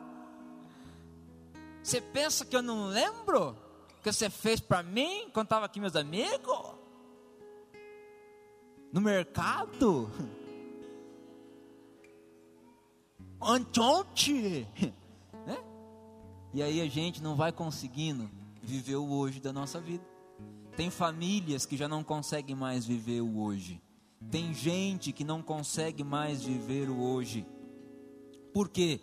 Você 1.84 2.00
pensa 2.00 2.46
que 2.46 2.56
eu 2.56 2.62
não 2.62 2.88
lembro 2.88 3.58
o 4.00 4.02
que 4.02 4.10
você 4.10 4.30
fez 4.30 4.62
para 4.62 4.82
mim 4.82 5.30
quando 5.34 5.48
estava 5.48 5.66
aqui 5.66 5.82
meus 5.82 5.98
amigos? 5.98 6.76
no 8.94 9.02
mercado. 9.02 10.10
Antonte. 13.48 14.68
Né? 15.46 15.58
E 16.54 16.64
aí 16.64 16.80
a 16.80 16.88
gente 16.88 17.22
não 17.22 17.36
vai 17.36 17.52
conseguindo 17.52 18.32
viver 18.62 18.96
o 18.96 19.12
hoje 19.12 19.42
da 19.42 19.52
nossa 19.52 19.82
vida. 19.82 20.06
Tem 20.78 20.90
famílias 20.90 21.66
que 21.66 21.76
já 21.76 21.88
não 21.88 22.02
conseguem 22.02 22.56
mais 22.56 22.86
viver 22.86 23.20
o 23.20 23.40
hoje. 23.42 23.82
Tem 24.32 24.54
gente 24.54 25.12
que 25.12 25.24
não 25.24 25.42
consegue 25.42 26.04
mais 26.04 26.44
viver 26.44 26.90
o 26.90 27.02
hoje. 27.02 27.46
Por 28.54 28.70
quê? 28.70 29.02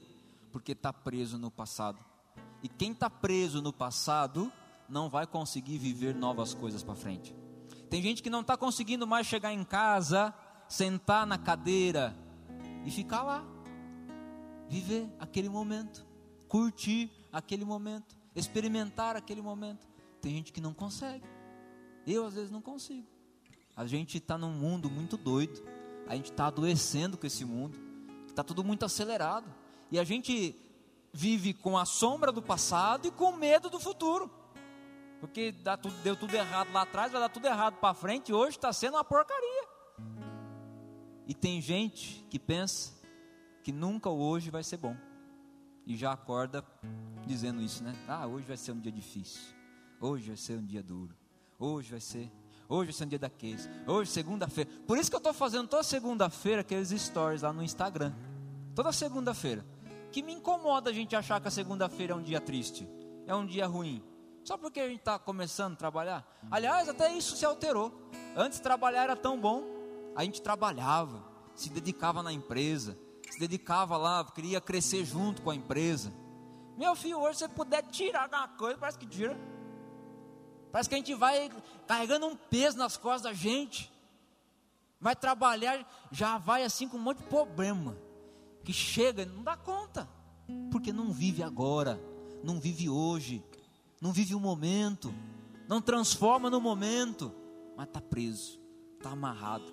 Porque 0.51 0.73
está 0.73 0.93
preso 0.93 1.37
no 1.37 1.51
passado. 1.51 1.99
E 2.63 2.69
quem 2.69 2.93
está 2.93 3.11
preso 3.11 3.61
no 3.61 3.73
passado 3.73 4.51
não 4.89 5.09
vai 5.09 5.27
conseguir 5.27 5.79
viver 5.79 6.15
novas 6.15 6.55
coisas 6.55 6.83
para 6.83 6.95
frente. 6.95 7.35
Tem 7.89 8.03
gente 8.03 8.23
que 8.23 8.31
não 8.31 8.41
está 8.41 8.57
conseguindo 8.57 9.07
mais 9.07 9.27
chegar 9.27 9.53
em 9.53 9.65
casa, 9.65 10.35
sentar 10.69 11.27
na 11.27 11.39
cadeira 11.39 12.17
e 12.85 12.91
ficar 12.91 13.23
lá, 13.23 13.45
viver 14.71 15.11
aquele 15.19 15.49
momento, 15.49 16.07
curtir 16.49 17.11
aquele 17.33 17.65
momento, 17.65 18.17
experimentar 18.37 19.17
aquele 19.17 19.43
momento. 19.43 19.85
Tem 20.23 20.33
gente 20.33 20.53
que 20.53 20.61
não 20.61 20.73
consegue. 20.73 21.25
Eu 22.07 22.25
às 22.25 22.35
vezes 22.35 22.51
não 22.53 22.63
consigo. 22.63 23.07
A 23.77 23.85
gente 23.85 24.19
está 24.19 24.39
num 24.39 24.53
mundo 24.53 24.89
muito 24.89 25.17
doido. 25.17 25.61
A 26.07 26.15
gente 26.15 26.31
está 26.31 26.47
adoecendo 26.47 27.19
com 27.19 27.27
esse 27.27 27.45
mundo. 27.45 27.77
Está 28.29 28.45
tudo 28.45 28.63
muito 28.63 28.85
acelerado. 28.85 29.53
E 29.91 29.99
a 29.99 30.05
gente 30.05 30.55
vive 31.13 31.53
com 31.53 31.77
a 31.77 31.85
sombra 31.85 32.31
do 32.31 32.41
passado 32.41 33.09
e 33.09 33.11
com 33.11 33.33
medo 33.33 33.69
do 33.69 33.81
futuro. 33.81 34.31
Porque 35.19 35.53
tudo, 35.83 35.95
deu 36.03 36.15
tudo 36.15 36.35
errado 36.35 36.73
lá 36.73 36.83
atrás, 36.83 37.11
vai 37.11 37.21
dar 37.21 37.29
tudo 37.29 37.47
errado 37.47 37.75
para 37.77 37.93
frente, 37.93 38.33
hoje 38.33 38.57
está 38.57 38.73
sendo 38.73 38.95
uma 38.95 39.05
porcaria. 39.05 39.69
E 41.27 41.35
tem 41.35 41.61
gente 41.61 42.25
que 42.31 42.39
pensa 42.39 43.00
que 43.63 43.73
nunca 43.73 44.09
hoje 44.11 44.51
vai 44.51 44.63
ser 44.63 44.77
bom. 44.77 44.97
E 45.87 45.97
já 45.97 46.13
acorda 46.13 46.65
dizendo 47.27 47.61
isso, 47.61 47.83
né? 47.83 47.95
Ah, 48.09 48.27
hoje 48.27 48.47
vai 48.47 48.57
ser 48.57 48.73
um 48.73 48.81
dia 48.81 48.93
difícil. 48.93 49.41
Hoje 50.01 50.29
vai 50.29 50.37
ser 50.37 50.59
um 50.59 50.65
dia 50.65 50.83
duro. 50.83 51.15
Hoje 51.59 51.91
vai 51.91 52.01
ser. 52.01 52.31
Hoje 52.69 52.87
vai 52.87 52.93
ser 52.93 53.05
um 53.05 53.09
dia 53.09 53.19
daqueles. 53.19 53.69
Hoje, 53.87 54.11
segunda-feira. 54.11 54.71
Por 54.87 54.97
isso 54.97 55.11
que 55.11 55.17
eu 55.17 55.19
estou 55.19 55.35
fazendo 55.35 55.69
toda 55.69 55.83
segunda-feira 55.83 56.61
aqueles 56.61 56.89
stories 56.91 57.43
lá 57.43 57.53
no 57.53 57.63
Instagram. 57.63 58.13
Toda 58.75 58.93
segunda-feira. 58.93 59.67
Que 60.13 60.23
me 60.23 60.33
incomoda 60.33 60.91
a 60.91 60.93
gente 60.93 61.15
achar 61.17 61.41
que 61.41 61.49
a 61.49 61.51
segunda-feira 61.51 62.13
é 62.13 62.17
um 62.17 62.23
dia 62.23 62.41
triste. 62.41 62.89
É 63.27 63.35
um 63.35 63.45
dia 63.45 63.67
ruim. 63.67 64.03
Só 64.45 64.57
porque 64.57 64.81
a 64.81 64.89
gente 64.89 65.01
está 65.01 65.19
começando 65.19 65.75
a 65.75 65.77
trabalhar. 65.77 66.39
Aliás, 66.51 66.89
até 66.89 67.13
isso 67.13 67.37
se 67.37 67.45
alterou. 67.45 67.93
Antes 68.37 68.61
trabalhar 68.61 69.03
era 69.03 69.17
tão 69.17 69.39
bom. 69.41 69.65
A 70.17 70.25
gente 70.25 70.41
trabalhava, 70.41 71.25
se 71.55 71.71
dedicava 71.71 72.23
na 72.23 72.33
empresa, 72.33 72.97
se 73.31 73.39
dedicava 73.39 73.97
lá, 73.97 74.25
queria 74.25 74.61
crescer 74.61 75.05
junto 75.05 75.43
com 75.43 75.51
a 75.51 75.55
empresa. 75.55 76.13
Meu 76.77 76.95
filho, 76.97 77.19
hoje 77.19 77.39
se 77.39 77.45
você 77.45 77.49
puder 77.49 77.83
tirar 77.83 78.23
alguma 78.25 78.49
coisa, 78.49 78.79
parece 78.79 78.99
que 78.99 79.07
tira. 79.07 79.39
Parece 80.73 80.89
que 80.89 80.95
a 80.95 80.99
gente 80.99 81.15
vai 81.15 81.51
carregando 81.87 82.27
um 82.27 82.37
peso 82.37 82.79
nas 82.79 82.97
costas 82.97 83.23
da 83.23 83.33
gente. 83.33 83.93
Vai 85.01 85.17
trabalhar, 85.17 85.87
já 86.11 86.39
vai 86.39 86.63
assim 86.63 86.89
com 86.89 86.97
um 86.97 87.01
monte 87.01 87.19
de 87.19 87.25
problema. 87.25 87.97
Que 88.65 88.73
chega, 88.73 89.25
não 89.25 89.43
dá 89.43 89.57
conta. 89.57 90.09
Porque 90.71 90.93
não 90.93 91.13
vive 91.13 91.43
agora, 91.43 92.01
não 92.43 92.61
vive 92.61 92.89
hoje, 92.89 93.45
não 94.01 94.13
vive 94.13 94.35
o 94.35 94.41
momento, 94.41 95.15
não 95.69 95.81
transforma 95.81 96.51
no 96.51 96.61
momento, 96.61 97.33
mas 97.77 97.87
está 97.87 98.01
preso, 98.01 98.61
está 98.97 99.11
amarrado. 99.11 99.73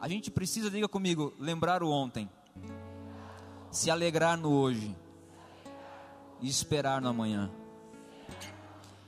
A 0.00 0.08
gente 0.08 0.30
precisa, 0.30 0.70
diga 0.70 0.88
comigo, 0.88 1.32
lembrar 1.38 1.82
o 1.82 1.90
ontem, 1.90 2.28
se 3.70 3.90
alegrar 3.90 4.36
no 4.38 4.52
hoje 4.52 4.96
e 6.40 6.48
esperar 6.48 7.00
no 7.00 7.08
amanhã. 7.08 7.50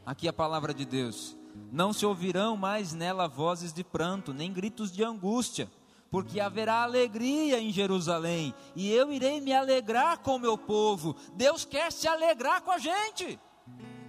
Aqui 0.05 0.29
a 0.29 0.33
palavra 0.33 0.73
de 0.75 0.85
Deus. 0.85 1.37
Não 1.73 1.93
se 1.93 2.05
ouvirão 2.05 2.57
mais 2.57 2.93
nela 2.93 3.27
vozes 3.27 3.73
de 3.73 3.83
pranto, 3.83 4.33
nem 4.33 4.53
gritos 4.53 4.93
de 4.93 5.03
angústia, 5.03 5.71
porque 6.11 6.41
haverá 6.41 6.83
alegria 6.83 7.59
em 7.59 7.73
Jerusalém, 7.73 8.55
e 8.75 8.91
eu 8.91 9.13
irei 9.13 9.41
me 9.41 9.53
alegrar 9.53 10.19
com 10.19 10.37
o 10.37 10.39
meu 10.39 10.57
povo. 10.57 11.17
Deus 11.35 11.65
quer 11.65 11.91
se 11.91 12.07
alegrar 12.07 12.63
com 12.63 12.71
a 12.71 12.79
gente, 12.79 13.39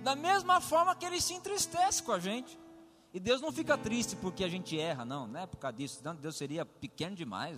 da 0.03 0.15
mesma 0.15 0.61
forma 0.61 0.95
que 0.95 1.05
ele 1.05 1.21
se 1.21 1.33
entristece 1.33 2.03
com 2.03 2.11
a 2.11 2.19
gente. 2.19 2.59
E 3.13 3.19
Deus 3.19 3.41
não 3.41 3.51
fica 3.51 3.77
triste 3.77 4.15
porque 4.15 4.43
a 4.43 4.49
gente 4.49 4.79
erra, 4.79 5.03
não, 5.05 5.27
não 5.27 5.39
é 5.39 5.47
por 5.47 5.57
causa 5.57 5.77
disso, 5.77 6.01
não, 6.03 6.15
Deus 6.15 6.35
seria 6.35 6.65
pequeno 6.65 7.15
demais. 7.15 7.57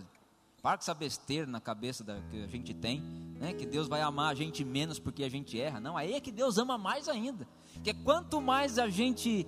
Para 0.62 0.78
com 0.78 0.84
essa 0.84 0.94
besteira 0.94 1.48
na 1.48 1.62
cabeça 1.62 2.04
da, 2.04 2.20
que 2.30 2.44
a 2.44 2.48
gente 2.48 2.74
tem, 2.74 3.02
né? 3.40 3.54
que 3.54 3.66
Deus 3.66 3.88
vai 3.88 4.02
amar 4.02 4.32
a 4.32 4.36
gente 4.36 4.64
menos 4.66 5.00
porque 5.00 5.24
a 5.24 5.30
gente 5.30 5.60
erra. 5.60 5.80
Não, 5.80 5.96
aí 5.96 6.14
é 6.14 6.20
que 6.20 6.32
Deus 6.32 6.58
ama 6.58 6.78
mais 6.78 7.08
ainda. 7.08 7.48
Que 7.82 7.94
quanto 7.94 8.42
mais 8.42 8.78
a 8.78 8.90
gente 8.90 9.48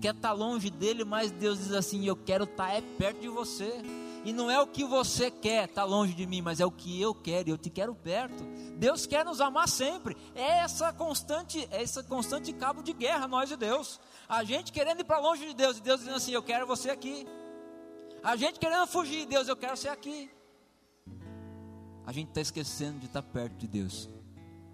quer 0.00 0.14
estar 0.14 0.28
tá 0.28 0.32
longe 0.32 0.70
dele, 0.70 1.04
mais 1.04 1.32
Deus 1.32 1.58
diz 1.58 1.72
assim: 1.72 2.06
Eu 2.06 2.14
quero 2.14 2.44
estar 2.44 2.68
tá 2.68 2.72
é 2.72 2.80
perto 2.80 3.20
de 3.20 3.28
você. 3.28 3.82
E 4.24 4.32
não 4.32 4.50
é 4.50 4.60
o 4.60 4.66
que 4.66 4.84
você 4.84 5.30
quer 5.30 5.68
estar 5.68 5.82
tá 5.82 5.84
longe 5.84 6.12
de 6.12 6.26
mim, 6.26 6.42
mas 6.42 6.58
é 6.60 6.66
o 6.66 6.70
que 6.70 7.00
eu 7.00 7.14
quero, 7.14 7.48
eu 7.48 7.58
te 7.58 7.70
quero 7.70 7.94
perto. 7.94 8.42
Deus 8.76 9.06
quer 9.06 9.24
nos 9.24 9.40
amar 9.40 9.68
sempre. 9.68 10.16
É 10.34 10.58
essa 10.58 10.92
constante, 10.92 11.66
é 11.70 11.82
essa 11.82 12.02
constante 12.02 12.52
cabo 12.52 12.82
de 12.82 12.92
guerra, 12.92 13.28
nós 13.28 13.50
e 13.50 13.56
Deus. 13.56 14.00
A 14.28 14.42
gente 14.42 14.72
querendo 14.72 15.00
ir 15.00 15.04
para 15.04 15.18
longe 15.18 15.46
de 15.46 15.54
Deus, 15.54 15.78
e 15.78 15.80
Deus 15.80 16.00
dizendo 16.00 16.16
assim: 16.16 16.32
Eu 16.32 16.42
quero 16.42 16.66
você 16.66 16.90
aqui. 16.90 17.26
A 18.22 18.36
gente 18.36 18.58
querendo 18.58 18.86
fugir, 18.86 19.26
Deus, 19.26 19.46
eu 19.46 19.56
quero 19.56 19.76
ser 19.76 19.88
aqui 19.88 20.28
a 22.06 22.12
gente 22.12 22.28
está 22.28 22.40
esquecendo 22.40 23.00
de 23.00 23.06
estar 23.06 23.20
tá 23.20 23.28
perto 23.28 23.56
de 23.56 23.66
Deus. 23.66 24.08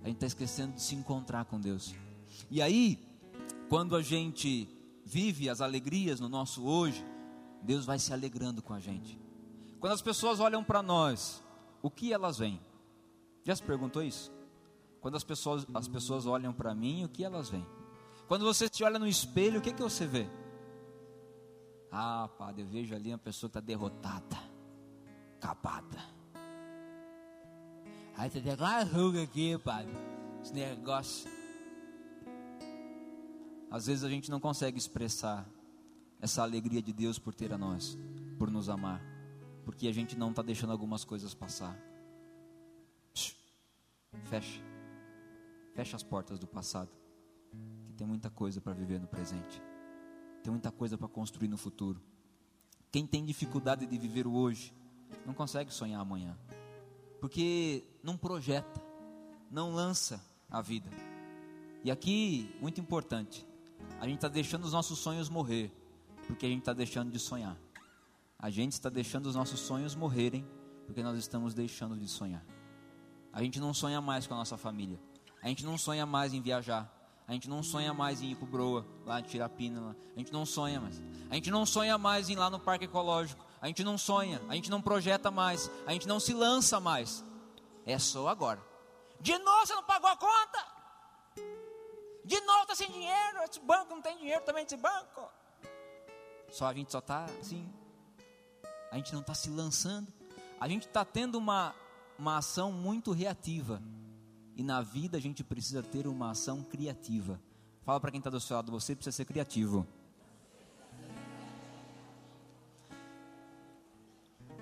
A 0.02 0.06
gente 0.06 0.16
está 0.16 0.26
esquecendo 0.26 0.74
de 0.74 0.82
se 0.82 0.94
encontrar 0.94 1.46
com 1.46 1.58
Deus. 1.58 1.94
E 2.50 2.60
aí, 2.60 2.98
quando 3.70 3.96
a 3.96 4.02
gente 4.02 4.68
vive 5.02 5.48
as 5.48 5.62
alegrias 5.62 6.20
no 6.20 6.28
nosso 6.28 6.62
hoje, 6.62 7.02
Deus 7.62 7.86
vai 7.86 7.98
se 7.98 8.12
alegrando 8.12 8.60
com 8.60 8.74
a 8.74 8.80
gente. 8.80 9.18
Quando 9.80 9.94
as 9.94 10.02
pessoas 10.02 10.40
olham 10.40 10.62
para 10.62 10.82
nós, 10.82 11.42
o 11.80 11.90
que 11.90 12.12
elas 12.12 12.36
veem? 12.36 12.60
Já 13.44 13.56
se 13.56 13.62
perguntou 13.62 14.02
isso? 14.02 14.30
Quando 15.00 15.16
as 15.16 15.24
pessoas, 15.24 15.66
as 15.72 15.88
pessoas 15.88 16.26
olham 16.26 16.52
para 16.52 16.74
mim, 16.74 17.04
o 17.04 17.08
que 17.08 17.24
elas 17.24 17.48
veem? 17.48 17.66
Quando 18.28 18.44
você 18.44 18.68
se 18.70 18.84
olha 18.84 18.98
no 18.98 19.06
espelho, 19.06 19.58
o 19.58 19.62
que, 19.62 19.72
que 19.72 19.82
você 19.82 20.06
vê? 20.06 20.28
Ah, 21.90 22.28
padre, 22.38 22.62
eu 22.62 22.66
vejo 22.66 22.94
ali 22.94 23.10
uma 23.10 23.18
pessoa 23.18 23.48
que 23.48 23.58
está 23.58 23.60
derrotada, 23.60 24.38
acabada 25.36 26.21
Aí 28.16 28.28
tem 28.28 28.40
aquela 28.42 28.83
ruga 28.83 29.23
aqui, 29.23 29.57
padre. 29.59 29.92
Esse 30.42 30.52
negócio. 30.52 31.31
Às 33.71 33.87
vezes 33.87 34.04
a 34.04 34.09
gente 34.09 34.31
não 34.31 34.38
consegue 34.38 34.76
expressar 34.76 35.49
essa 36.21 36.42
alegria 36.42 36.83
de 36.83 36.92
Deus 36.92 37.19
por 37.19 37.35
ter 37.35 37.52
a 37.52 37.59
nós, 37.59 37.99
por 38.38 38.50
nos 38.50 38.69
amar, 38.69 39.02
porque 39.64 39.88
a 39.88 39.92
gente 39.92 40.16
não 40.16 40.31
está 40.31 40.42
deixando 40.42 40.73
algumas 40.73 41.04
coisas 41.04 41.33
passar. 41.33 41.76
Fecha, 44.25 44.61
fecha 45.75 45.96
as 45.96 46.03
portas 46.03 46.38
do 46.38 46.46
passado, 46.46 46.90
que 47.87 47.94
tem 47.94 48.07
muita 48.07 48.29
coisa 48.29 48.61
para 48.61 48.75
viver 48.75 49.01
no 49.01 49.07
presente, 49.07 49.61
tem 50.42 50.53
muita 50.53 50.70
coisa 50.70 50.98
para 50.98 51.09
construir 51.09 51.48
no 51.48 51.57
futuro. 51.57 52.01
Quem 52.90 53.07
tem 53.07 53.25
dificuldade 53.25 53.87
de 53.87 53.98
viver 53.98 54.27
o 54.27 54.35
hoje, 54.35 54.72
não 55.25 55.33
consegue 55.33 55.72
sonhar 55.72 56.01
amanhã 56.01 56.37
porque 57.22 57.85
não 58.02 58.16
projeta, 58.16 58.82
não 59.48 59.72
lança 59.72 60.20
a 60.50 60.61
vida. 60.61 60.90
E 61.85 61.88
aqui, 61.88 62.52
muito 62.61 62.80
importante, 62.80 63.46
a 64.00 64.06
gente 64.06 64.16
está 64.16 64.26
deixando 64.26 64.64
os 64.64 64.72
nossos 64.72 64.98
sonhos 64.98 65.28
morrer, 65.28 65.70
porque 66.26 66.44
a 66.44 66.48
gente 66.48 66.58
está 66.62 66.72
deixando 66.72 67.12
de 67.12 67.20
sonhar. 67.20 67.56
A 68.37 68.50
gente 68.50 68.72
está 68.72 68.90
deixando 68.90 69.26
os 69.26 69.37
nossos 69.37 69.61
sonhos 69.61 69.94
morrerem, 69.94 70.44
porque 70.85 71.00
nós 71.00 71.16
estamos 71.16 71.54
deixando 71.54 71.96
de 71.96 72.08
sonhar. 72.08 72.44
A 73.32 73.40
gente 73.40 73.61
não 73.61 73.72
sonha 73.72 74.00
mais 74.00 74.26
com 74.26 74.35
a 74.35 74.38
nossa 74.38 74.56
família. 74.56 74.98
A 75.40 75.46
gente 75.46 75.64
não 75.64 75.78
sonha 75.78 76.04
mais 76.04 76.35
em 76.35 76.42
viajar. 76.42 76.92
A 77.28 77.32
gente 77.32 77.48
não 77.48 77.62
sonha 77.62 77.94
mais 77.94 78.20
em 78.20 78.32
ir 78.32 78.35
para 78.35 78.46
o 78.46 78.48
Broa, 78.48 78.85
lá 79.06 79.20
em 79.20 79.22
Tirapina. 79.22 79.96
A 80.16 80.18
gente 80.18 80.32
não 80.32 80.44
sonha 80.44 80.80
mais. 80.80 81.00
A 81.30 81.37
gente 81.37 81.52
não 81.52 81.64
sonha 81.64 81.96
mais 81.96 82.28
em 82.28 82.32
ir 82.32 82.37
lá 82.37 82.50
no 82.50 82.58
parque 82.58 82.87
ecológico. 82.87 83.46
A 83.62 83.68
gente 83.68 83.85
não 83.85 83.96
sonha, 83.96 84.42
a 84.48 84.57
gente 84.57 84.68
não 84.68 84.83
projeta 84.83 85.31
mais, 85.31 85.70
a 85.87 85.92
gente 85.92 86.09
não 86.09 86.18
se 86.18 86.35
lança 86.35 86.81
mais. 86.81 87.25
É 87.87 87.96
só 87.96 88.27
agora. 88.27 88.61
De 89.20 89.38
novo 89.38 89.64
você 89.64 89.72
não 89.72 89.85
pagou 89.85 90.11
a 90.11 90.16
conta? 90.16 90.66
De 92.25 92.40
novo 92.40 92.62
está 92.62 92.75
sem 92.75 92.90
dinheiro? 92.90 93.38
Esse 93.48 93.61
banco 93.61 93.94
não 93.94 94.03
tem 94.03 94.18
dinheiro 94.18 94.44
também, 94.44 94.64
esse 94.64 94.77
banco. 94.77 95.31
Só 96.51 96.66
a 96.66 96.75
gente 96.75 96.90
só 96.90 96.98
está 96.98 97.25
assim. 97.40 97.72
A 98.90 98.96
gente 98.96 99.12
não 99.12 99.20
está 99.20 99.33
se 99.33 99.48
lançando. 99.48 100.12
A 100.59 100.66
gente 100.66 100.88
está 100.88 101.05
tendo 101.05 101.38
uma, 101.38 101.72
uma 102.18 102.38
ação 102.38 102.72
muito 102.72 103.12
reativa. 103.12 103.81
E 104.57 104.62
na 104.64 104.83
vida 104.83 105.16
a 105.16 105.20
gente 105.20 105.44
precisa 105.44 105.85
ter 105.85 106.09
uma 106.09 106.33
ação 106.33 106.64
criativa. 106.64 107.40
Fala 107.85 108.01
para 108.01 108.11
quem 108.11 108.18
está 108.18 108.29
do 108.29 108.40
seu 108.40 108.57
lado, 108.57 108.72
você 108.72 108.96
precisa 108.96 109.16
ser 109.16 109.25
criativo. 109.25 109.87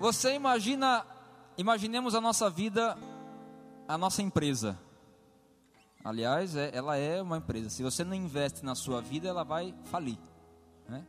Você 0.01 0.33
imagina, 0.33 1.05
imaginemos 1.55 2.15
a 2.15 2.19
nossa 2.19 2.49
vida, 2.49 2.97
a 3.87 3.99
nossa 3.99 4.23
empresa. 4.23 4.75
Aliás, 6.03 6.55
é, 6.55 6.75
ela 6.75 6.97
é 6.97 7.21
uma 7.21 7.37
empresa. 7.37 7.69
Se 7.69 7.83
você 7.83 8.03
não 8.03 8.15
investe 8.15 8.65
na 8.65 8.73
sua 8.73 8.99
vida, 8.99 9.29
ela 9.29 9.43
vai 9.43 9.75
falir. 9.91 10.17
Né? 10.89 11.05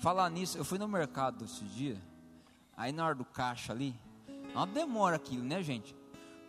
Falar 0.00 0.28
nisso, 0.28 0.58
eu 0.58 0.66
fui 0.66 0.76
no 0.76 0.86
mercado 0.86 1.46
esse 1.46 1.64
dia, 1.64 1.96
aí 2.76 2.92
na 2.92 3.06
hora 3.06 3.14
do 3.14 3.24
caixa 3.24 3.72
ali, 3.72 3.98
uma 4.52 4.66
demora 4.66 5.16
aquilo, 5.16 5.42
né, 5.42 5.62
gente? 5.62 5.96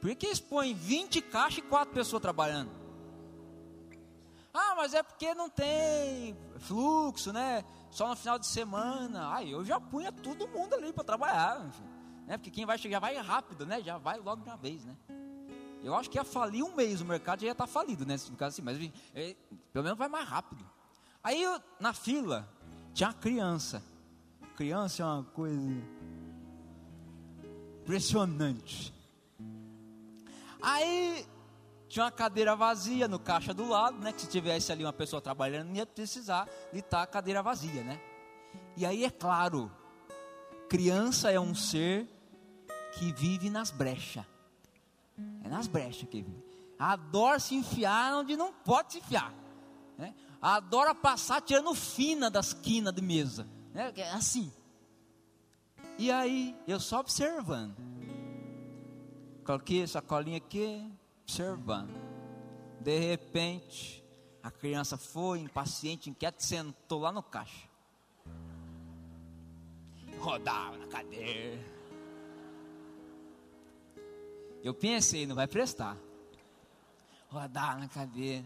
Por 0.01 0.13
que 0.15 0.25
eles 0.25 0.41
põem 0.41 0.73
20 0.73 1.21
caixas 1.21 1.59
e 1.59 1.61
4 1.61 1.93
pessoas 1.93 2.21
trabalhando? 2.21 2.69
Ah, 4.53 4.73
mas 4.75 4.93
é 4.93 5.03
porque 5.03 5.33
não 5.33 5.49
tem 5.49 6.35
fluxo, 6.59 7.31
né? 7.31 7.63
Só 7.91 8.07
no 8.07 8.15
final 8.15 8.39
de 8.39 8.47
semana. 8.47 9.33
Aí 9.33 9.51
eu 9.51 9.63
já 9.63 9.79
punha 9.79 10.11
todo 10.11 10.47
mundo 10.47 10.73
ali 10.73 10.91
para 10.91 11.03
trabalhar, 11.03 11.65
enfim, 11.65 11.83
né? 12.25 12.37
Porque 12.37 12.51
quem 12.51 12.65
vai 12.65 12.77
chegar 12.77 12.99
vai 12.99 13.15
rápido, 13.17 13.65
né? 13.65 13.81
Já 13.81 13.97
vai 13.97 14.19
logo 14.19 14.41
de 14.43 14.49
uma 14.49 14.57
vez, 14.57 14.83
né? 14.85 14.95
Eu 15.83 15.95
acho 15.95 16.09
que 16.09 16.17
ia 16.17 16.23
falir 16.23 16.63
um 16.63 16.75
mês, 16.75 16.99
o 16.99 17.05
mercado 17.05 17.41
já 17.41 17.47
ia 17.47 17.51
estar 17.51 17.67
tá 17.67 17.71
falido, 17.71 18.05
né? 18.05 18.15
No 18.29 18.35
caso 18.35 18.55
assim, 18.55 18.61
mas 18.61 18.77
é, 19.15 19.35
pelo 19.71 19.83
menos 19.83 19.97
vai 19.97 20.09
mais 20.09 20.27
rápido. 20.27 20.65
Aí 21.23 21.41
eu, 21.41 21.61
na 21.79 21.93
fila 21.93 22.47
tinha 22.93 23.09
uma 23.09 23.13
criança. 23.13 23.83
Criança 24.55 25.03
é 25.03 25.05
uma 25.05 25.23
coisa 25.23 25.61
impressionante. 27.81 28.93
Aí 30.61 31.25
tinha 31.89 32.05
uma 32.05 32.11
cadeira 32.11 32.55
vazia 32.55 33.07
no 33.07 33.19
caixa 33.19 33.51
do 33.51 33.67
lado, 33.67 33.97
né? 33.97 34.13
Que 34.13 34.21
se 34.21 34.27
tivesse 34.27 34.71
ali 34.71 34.85
uma 34.85 34.93
pessoa 34.93 35.19
trabalhando, 35.19 35.69
não 35.69 35.75
ia 35.75 35.87
precisar 35.87 36.47
de 36.71 36.79
estar 36.79 37.01
a 37.01 37.07
cadeira 37.07 37.41
vazia, 37.41 37.83
né? 37.83 37.99
E 38.77 38.85
aí 38.85 39.03
é 39.03 39.09
claro, 39.09 39.71
criança 40.69 41.31
é 41.31 41.39
um 41.39 41.55
ser 41.55 42.07
que 42.93 43.11
vive 43.13 43.49
nas 43.49 43.71
brechas. 43.71 44.23
É 45.43 45.49
nas 45.49 45.67
brechas 45.67 46.07
que 46.07 46.21
vive. 46.21 46.43
Adora 46.77 47.39
se 47.39 47.55
enfiar 47.55 48.13
onde 48.15 48.37
não 48.37 48.53
pode 48.53 48.93
se 48.93 48.99
enfiar. 48.99 49.33
Né? 49.97 50.13
Adora 50.41 50.93
passar 50.95 51.41
tirando 51.41 51.73
fina 51.73 52.29
das 52.29 52.53
quinas 52.53 52.93
de 52.93 53.01
mesa. 53.01 53.47
Né? 53.73 53.91
É 53.97 54.11
assim. 54.11 54.53
E 55.97 56.09
aí, 56.09 56.55
eu 56.65 56.79
só 56.79 56.99
observando. 56.99 57.75
Coloquei 59.43 59.83
essa 59.83 60.01
colinha 60.01 60.37
aqui, 60.37 60.89
observando. 61.29 61.93
De 62.81 62.97
repente, 62.97 64.03
a 64.41 64.49
criança 64.49 64.97
foi 64.97 65.39
impaciente, 65.39 66.09
inquieta, 66.09 66.41
sentou 66.41 67.01
lá 67.01 67.11
no 67.11 67.21
caixa. 67.21 67.69
Rodava 70.17 70.75
na 70.77 70.87
cadeira. 70.87 71.63
Eu 74.63 74.73
pensei, 74.73 75.27
não 75.27 75.35
vai 75.35 75.47
prestar. 75.47 75.95
Rodar 77.29 77.79
na 77.79 77.87
cadeira. 77.87 78.43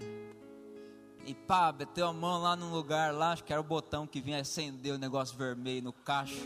E 1.25 1.33
pá, 1.33 1.71
meteu 1.71 2.07
a 2.07 2.13
mão 2.13 2.41
lá 2.41 2.53
num 2.53 2.69
lugar 2.69 3.13
lá, 3.13 3.31
acho 3.31 3.45
que 3.45 3.53
era 3.53 3.61
o 3.61 3.63
botão 3.63 4.05
que 4.05 4.19
vinha 4.19 4.41
acender 4.41 4.93
o 4.93 4.97
negócio 4.97 5.37
vermelho 5.37 5.85
no 5.85 5.93
caixa. 5.93 6.45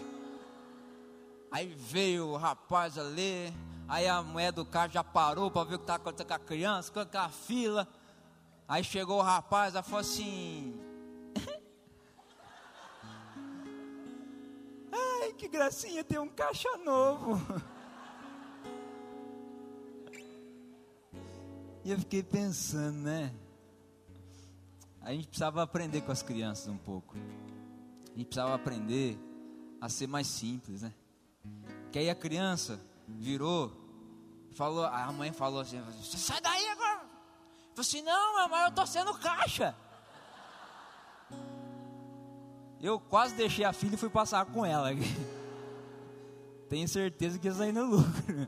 Aí 1.52 1.68
veio 1.68 2.28
o 2.28 2.38
rapaz 2.38 2.96
ali, 2.98 3.52
aí 3.88 4.08
a 4.08 4.22
mulher 4.22 4.52
do 4.52 4.66
carro 4.66 4.92
já 4.92 5.04
parou 5.04 5.50
para 5.50 5.64
ver 5.64 5.76
o 5.76 5.78
que 5.80 5.84
estava 5.84 6.02
acontecendo 6.02 6.28
com 6.28 6.34
a 6.34 6.40
criança, 6.40 6.92
com 6.92 7.18
a 7.18 7.30
fila. 7.30 7.88
Aí 8.68 8.84
chegou 8.84 9.20
o 9.20 9.24
rapaz, 9.24 9.74
ela 9.74 9.84
falou 9.84 10.02
assim: 10.02 10.78
Ai, 14.92 15.34
que 15.34 15.48
gracinha, 15.48 16.04
tem 16.04 16.20
um 16.20 16.28
caixa 16.28 16.76
novo. 16.78 17.42
E 21.88 21.92
eu 21.92 22.00
fiquei 22.00 22.22
pensando, 22.22 22.98
né? 22.98 23.34
A 25.02 25.14
gente 25.14 25.28
precisava 25.28 25.64
aprender 25.64 26.02
com 26.02 26.12
as 26.12 26.22
crianças 26.22 26.68
um 26.68 26.78
pouco. 26.78 27.16
A 27.16 28.18
gente 28.18 28.26
precisava 28.26 28.54
aprender 28.54 29.18
a 29.80 29.88
ser 29.88 30.06
mais 30.06 30.28
simples, 30.28 30.82
né? 30.82 30.94
Que 31.90 32.00
aí 32.00 32.10
a 32.10 32.16
criança 32.16 32.78
virou, 33.08 33.72
falou, 34.54 34.86
a 34.86 35.12
mãe 35.12 35.32
falou 35.32 35.62
assim: 35.62 35.82
sai 36.02 36.42
daí 36.42 36.68
agora. 36.70 37.00
Falei 37.00 37.10
assim: 37.78 38.02
não, 38.02 38.36
mamãe, 38.36 38.64
eu 38.66 38.72
tô 38.72 38.86
sendo 38.86 39.14
caixa. 39.14 39.76
Eu 42.82 43.00
quase 43.00 43.36
deixei 43.36 43.66
a 43.66 43.74
filha 43.74 43.96
e 43.96 43.98
fui 43.98 44.10
passar 44.10 44.46
com 44.46 44.66
ela. 44.66 44.90
Tenho 46.70 46.88
certeza 46.88 47.40
que 47.40 47.48
ia 47.48 47.54
sair 47.54 47.72
no 47.72 47.86
lucro. 47.86 48.48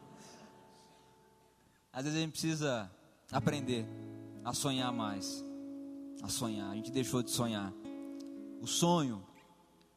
Às 1.92 2.04
vezes 2.04 2.20
a 2.20 2.22
gente 2.22 2.32
precisa 2.32 2.92
aprender 3.32 3.88
a 4.44 4.54
sonhar 4.54 4.92
mais. 4.92 5.44
A 6.22 6.28
sonhar. 6.28 6.70
A 6.70 6.76
gente 6.76 6.92
deixou 6.92 7.24
de 7.24 7.32
sonhar. 7.32 7.74
O 8.62 8.68
sonho, 8.68 9.26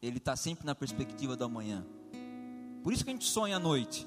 ele 0.01 0.19
está 0.19 0.37
sempre 0.37 0.65
na 0.65 0.75
perspectiva 0.75 1.37
do 1.37 1.45
amanhã. 1.45 1.85
Por 2.83 2.93
isso 2.93 3.05
que 3.05 3.11
a 3.11 3.13
gente 3.13 3.27
sonha 3.27 3.57
à 3.57 3.61
noite. 3.61 4.07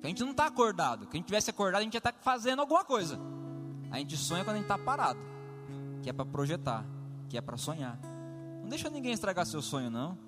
Que 0.00 0.06
a 0.06 0.08
gente 0.08 0.22
não 0.22 0.30
está 0.30 0.46
acordado. 0.46 1.06
Que 1.06 1.16
a 1.16 1.18
gente 1.18 1.26
tivesse 1.26 1.50
acordado, 1.50 1.80
a 1.80 1.84
gente 1.84 1.94
ia 1.94 1.98
estar 1.98 2.12
tá 2.12 2.18
fazendo 2.20 2.60
alguma 2.60 2.84
coisa. 2.84 3.18
A 3.90 3.98
gente 3.98 4.16
sonha 4.16 4.44
quando 4.44 4.56
a 4.56 4.58
gente 4.58 4.70
está 4.70 4.78
parado. 4.78 5.20
Que 6.02 6.10
é 6.10 6.12
para 6.12 6.24
projetar. 6.24 6.84
Que 7.28 7.36
é 7.36 7.40
para 7.40 7.56
sonhar. 7.56 7.98
Não 8.62 8.68
deixa 8.68 8.88
ninguém 8.88 9.12
estragar 9.12 9.44
seu 9.46 9.60
sonho, 9.60 9.90
não. 9.90 10.18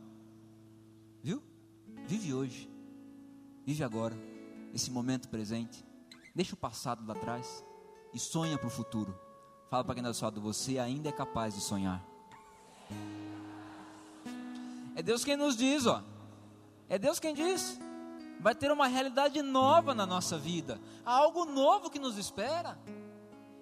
Viu? 1.23 1.43
Vive 2.07 2.35
hoje. 2.35 2.71
Vive 3.65 3.83
agora. 3.83 4.15
Esse 4.75 4.91
momento 4.91 5.29
presente. 5.29 5.85
Deixa 6.35 6.55
o 6.55 6.59
passado 6.59 7.07
lá 7.07 7.15
atrás. 7.15 7.65
E 8.13 8.19
sonha 8.19 8.59
para 8.59 8.67
o 8.67 8.71
futuro. 8.71 9.15
Fala 9.71 9.85
para 9.85 9.95
quem 9.95 10.03
está 10.03 10.11
do 10.11 10.15
seu 10.15 10.27
lado, 10.27 10.41
você 10.41 10.79
ainda 10.79 11.09
é 11.09 11.13
capaz 11.13 11.55
de 11.55 11.63
sonhar. 11.63 12.05
É 14.95 15.03
Deus 15.03 15.25
quem 15.25 15.37
nos 15.37 15.57
diz, 15.57 15.87
ó. 15.87 16.03
É 16.91 16.99
Deus 16.99 17.19
quem 17.19 17.33
diz. 17.33 17.81
Vai 18.43 18.57
ter 18.57 18.73
uma 18.73 18.89
realidade 18.89 19.41
nova 19.41 19.95
na 19.95 20.05
nossa 20.05 20.37
vida. 20.37 20.81
Há 21.07 21.13
algo 21.13 21.45
novo 21.45 21.89
que 21.89 22.01
nos 22.01 22.19
espera. 22.19 22.77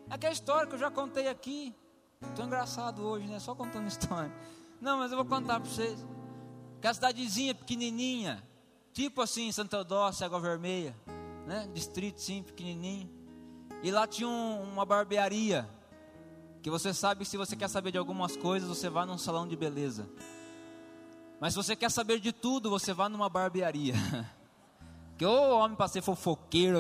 Aquela 0.09 0.33
história 0.33 0.67
que 0.67 0.75
eu 0.75 0.79
já 0.79 0.91
contei 0.91 1.29
aqui. 1.29 1.75
Estou 2.23 2.47
engraçado 2.47 3.03
hoje, 3.03 3.27
né? 3.27 3.39
Só 3.39 3.55
contando 3.55 3.87
história. 3.89 4.33
Não, 4.81 4.97
mas 4.97 5.11
eu 5.11 5.19
vou 5.19 5.27
contar 5.27 5.61
para 5.61 5.69
vocês. 5.69 6.03
Aquela 6.79 6.95
cidadezinha 6.95 7.55
pequenininha. 7.55 8.43
Tipo 8.95 9.21
assim, 9.21 9.53
Santa 9.53 9.77
Eudócia, 9.77 10.25
Água 10.25 10.41
Vermelha. 10.41 10.97
Né? 11.47 11.69
Distrito, 11.75 12.19
sim, 12.19 12.43
pequenininho. 12.43 13.11
E 13.83 13.91
lá 13.91 14.07
tinha 14.07 14.29
um, 14.29 14.63
uma 14.63 14.87
barbearia. 14.87 15.69
Que 16.63 16.71
você 16.71 16.95
sabe 16.95 17.25
que 17.25 17.31
se 17.31 17.37
você 17.37 17.55
quer 17.55 17.69
saber 17.69 17.93
de 17.93 17.99
algumas 17.99 18.35
coisas, 18.35 18.67
você 18.67 18.89
vai 18.89 19.05
num 19.05 19.19
salão 19.19 19.47
de 19.47 19.57
beleza. 19.57 20.09
Mas 21.39 21.53
se 21.53 21.59
você 21.59 21.77
quer 21.77 21.91
saber 21.91 22.19
de 22.19 22.33
tudo, 22.33 22.71
você 22.71 22.95
vai 22.95 23.11
numa 23.11 23.29
barbearia. 23.29 23.95
Que 25.21 25.27
o 25.27 25.51
homem 25.51 25.77
para 25.77 25.87
ser 25.87 26.01
fofoqueiro. 26.01 26.79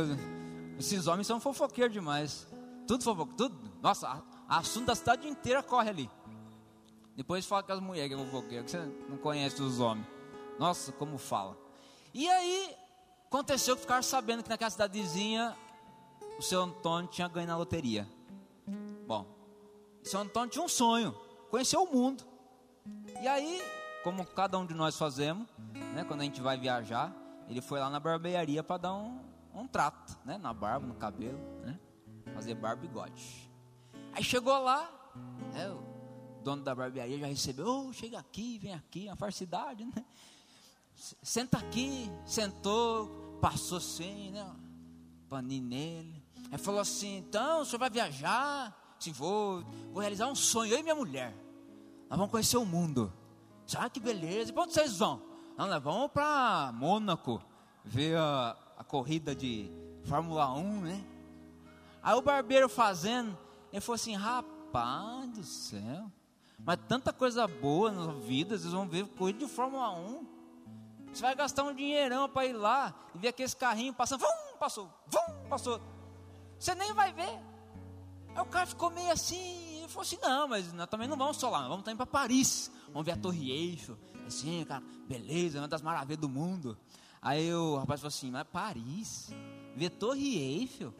Esses 0.78 1.06
homens 1.06 1.26
são 1.26 1.38
fofoqueiros 1.38 1.92
demais. 1.92 2.48
Tudo 2.86 3.04
fofoqueiro, 3.04 3.36
tudo. 3.36 3.70
Nossa, 3.82 4.24
assunto 4.48 4.86
da 4.86 4.94
cidade 4.94 5.28
inteira 5.28 5.62
corre 5.62 5.90
ali. 5.90 6.10
Depois 7.14 7.44
fala 7.44 7.62
com 7.62 7.72
as 7.72 7.80
mulheres 7.80 8.08
que 8.08 8.18
é 8.18 8.24
fofoqueiro, 8.24 8.64
que 8.64 8.70
você 8.70 8.78
não 9.10 9.18
conhece 9.18 9.60
os 9.60 9.78
homens. 9.78 10.06
Nossa, 10.58 10.90
como 10.90 11.18
fala. 11.18 11.54
E 12.14 12.26
aí, 12.30 12.74
aconteceu 13.26 13.76
que 13.76 13.82
ficaram 13.82 14.02
sabendo 14.02 14.42
que 14.42 14.48
naquela 14.48 14.70
cidadezinha 14.70 15.54
o 16.38 16.42
seu 16.42 16.62
Antônio 16.62 17.10
tinha 17.10 17.28
ganho 17.28 17.46
na 17.46 17.58
loteria. 17.58 18.08
Bom, 19.06 19.26
o 20.02 20.08
seu 20.08 20.18
Antônio 20.18 20.48
tinha 20.48 20.64
um 20.64 20.68
sonho, 20.68 21.14
conhecer 21.50 21.76
o 21.76 21.84
mundo. 21.84 22.24
E 23.20 23.28
aí, 23.28 23.62
como 24.02 24.24
cada 24.24 24.56
um 24.56 24.64
de 24.64 24.72
nós 24.72 24.96
fazemos, 24.96 25.46
né, 25.94 26.04
quando 26.08 26.22
a 26.22 26.24
gente 26.24 26.40
vai 26.40 26.56
viajar, 26.56 27.19
ele 27.50 27.60
foi 27.60 27.80
lá 27.80 27.90
na 27.90 27.98
barbearia 27.98 28.62
para 28.62 28.76
dar 28.78 28.94
um, 28.94 29.20
um 29.52 29.66
trato, 29.66 30.16
né, 30.24 30.38
na 30.38 30.54
barba, 30.54 30.86
no 30.86 30.94
cabelo, 30.94 31.38
né, 31.64 31.78
fazer 32.32 32.54
barba 32.54 32.84
e 32.84 32.88
bigode. 32.88 33.50
Aí 34.12 34.22
chegou 34.22 34.56
lá, 34.62 34.88
né, 35.52 35.68
o 35.68 36.42
dono 36.44 36.62
da 36.62 36.72
barbearia 36.74 37.18
já 37.18 37.26
recebeu, 37.26 37.66
oh, 37.66 37.92
chega 37.92 38.20
aqui, 38.20 38.56
vem 38.58 38.72
aqui, 38.72 39.06
uma 39.06 39.16
farcidade, 39.16 39.84
né? 39.84 40.04
Senta 41.22 41.58
aqui, 41.58 42.08
sentou, 42.24 43.38
passou 43.40 43.78
assim, 43.78 44.30
né, 44.30 44.48
paninho 45.28 45.64
nele. 45.64 46.24
Aí 46.52 46.58
falou 46.58 46.80
assim, 46.80 47.18
então, 47.18 47.62
o 47.62 47.64
senhor 47.64 47.80
vai 47.80 47.90
viajar? 47.90 48.96
Se 49.00 49.10
vou, 49.10 49.62
vou 49.92 50.00
realizar 50.00 50.28
um 50.28 50.34
sonho, 50.36 50.72
eu 50.72 50.78
e 50.78 50.82
minha 50.82 50.94
mulher. 50.94 51.34
Nós 52.08 52.18
vamos 52.18 52.30
conhecer 52.30 52.58
o 52.58 52.66
mundo. 52.66 53.12
Ah, 53.76 53.88
que 53.88 53.98
beleza. 53.98 54.50
E 54.50 54.52
para 54.52 54.64
onde 54.64 54.74
vocês 54.74 54.98
vão? 54.98 55.29
Não, 55.66 55.78
vamos 55.78 56.10
para 56.10 56.72
Mônaco 56.72 57.42
ver 57.84 58.16
a, 58.16 58.56
a, 58.78 58.82
corrida 58.82 59.34
de 59.34 59.70
Fórmula 60.04 60.50
1, 60.54 60.80
né? 60.80 61.04
Aí 62.02 62.14
o 62.14 62.22
barbeiro 62.22 62.66
fazendo, 62.66 63.36
ele 63.70 63.82
falou 63.82 63.96
assim: 63.96 64.14
rapaz 64.14 65.28
do 65.28 65.44
céu, 65.44 66.10
mas 66.58 66.78
tanta 66.88 67.12
coisa 67.12 67.46
boa 67.46 67.92
na 67.92 68.10
vida, 68.10 68.56
vocês 68.56 68.72
vão 68.72 68.88
ver 68.88 69.06
corrida 69.08 69.40
de 69.40 69.48
Fórmula 69.48 69.90
1. 69.90 70.26
Você 71.12 71.20
vai 71.20 71.34
gastar 71.34 71.64
um 71.64 71.74
dinheirão 71.74 72.26
para 72.26 72.46
ir 72.46 72.54
lá 72.54 72.94
e 73.14 73.18
ver 73.18 73.28
aqueles 73.28 73.52
carrinhos 73.52 73.94
passando, 73.94 74.20
vum, 74.20 74.56
passou, 74.58 74.90
vum, 75.08 75.48
passou. 75.50 75.78
Você 76.58 76.74
nem 76.74 76.94
vai 76.94 77.12
ver. 77.12 77.38
Aí 78.34 78.40
o 78.40 78.46
cara 78.46 78.64
ficou 78.64 78.88
meio 78.88 79.12
assim, 79.12 79.80
ele 79.80 79.88
falou 79.88 80.02
assim: 80.04 80.18
não, 80.22 80.48
mas 80.48 80.72
nós 80.72 80.88
também 80.88 81.06
não 81.06 81.18
vamos 81.18 81.36
só 81.36 81.50
lá, 81.50 81.68
vamos 81.68 81.84
também 81.84 81.98
para 81.98 82.06
Paris 82.06 82.72
vamos 82.92 83.06
ver 83.06 83.12
a 83.12 83.16
Torre 83.16 83.50
Eiffel. 83.50 83.96
Assim, 84.30 84.64
cara, 84.64 84.82
beleza, 85.06 85.58
uma 85.58 85.68
das 85.68 85.82
maravilhas 85.82 86.20
do 86.20 86.28
mundo. 86.28 86.78
Aí 87.20 87.52
o 87.52 87.76
rapaz 87.76 88.00
falou 88.00 88.08
assim, 88.08 88.30
mas 88.30 88.44
Paris, 88.44 89.30
ver 89.76 89.90
Torre 89.90 90.38
Eiffel, 90.38 90.94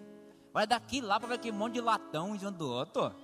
vai 0.53 0.66
daqui 0.66 1.01
lá 1.01 1.19
para 1.19 1.29
ver 1.29 1.35
aquele 1.37 1.57
monte 1.57 1.75
de 1.75 1.81
latão 1.81 2.37
de 2.37 2.47
um 2.47 2.53
do 2.53 2.69
outro. 2.69 3.14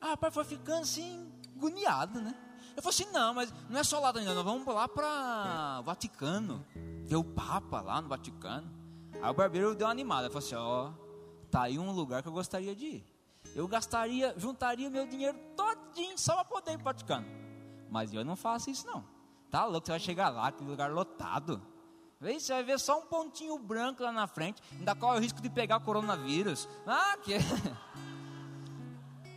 Aí 0.00 0.08
o 0.08 0.10
rapaz 0.10 0.34
foi 0.34 0.44
ficando 0.44 0.82
assim, 0.82 1.32
agoniado, 1.56 2.20
né? 2.20 2.34
Eu 2.76 2.82
falei 2.82 3.00
assim, 3.00 3.12
não, 3.12 3.34
mas 3.34 3.52
não 3.68 3.78
é 3.78 3.84
só 3.84 3.98
lá, 4.00 4.12
nós 4.12 4.44
vamos 4.44 4.66
lá 4.66 4.86
para 4.88 5.80
Vaticano, 5.82 6.66
ver 7.04 7.16
o 7.16 7.24
Papa 7.24 7.80
lá 7.80 8.02
no 8.02 8.08
Vaticano. 8.08 8.70
Aí 9.22 9.30
o 9.30 9.34
barbeiro 9.34 9.74
deu 9.74 9.86
uma 9.86 9.92
animada, 9.92 10.28
falou 10.28 10.38
assim, 10.38 10.54
ó, 10.54 10.88
oh, 10.88 11.46
tá 11.50 11.62
aí 11.62 11.78
um 11.78 11.92
lugar 11.92 12.22
que 12.22 12.28
eu 12.28 12.32
gostaria 12.32 12.74
de 12.74 12.86
ir. 12.86 13.04
Eu 13.54 13.66
gastaria, 13.66 14.34
juntaria 14.36 14.90
meu 14.90 15.06
dinheiro 15.06 15.38
todinho 15.56 16.18
só 16.18 16.34
para 16.36 16.44
poder 16.44 16.72
ir 16.72 16.78
para 16.78 16.82
o 16.82 16.84
Vaticano. 16.84 17.39
Mas 17.90 18.14
eu 18.14 18.24
não 18.24 18.36
faço 18.36 18.70
isso 18.70 18.86
não. 18.86 19.04
Tá 19.50 19.64
louco, 19.64 19.86
você 19.86 19.92
vai 19.92 20.00
chegar 20.00 20.28
lá, 20.28 20.46
aquele 20.46 20.70
lugar 20.70 20.90
lotado. 20.90 21.60
Vê, 22.20 22.38
você 22.38 22.52
vai 22.52 22.62
ver 22.62 22.78
só 22.78 23.00
um 23.00 23.06
pontinho 23.06 23.58
branco 23.58 24.02
lá 24.02 24.12
na 24.12 24.26
frente. 24.26 24.62
Ainda 24.78 24.94
corre 24.94 25.18
o 25.18 25.20
risco 25.20 25.40
de 25.40 25.50
pegar 25.50 25.80
coronavírus. 25.80 26.68
Ah, 26.86 27.16
que. 27.22 27.34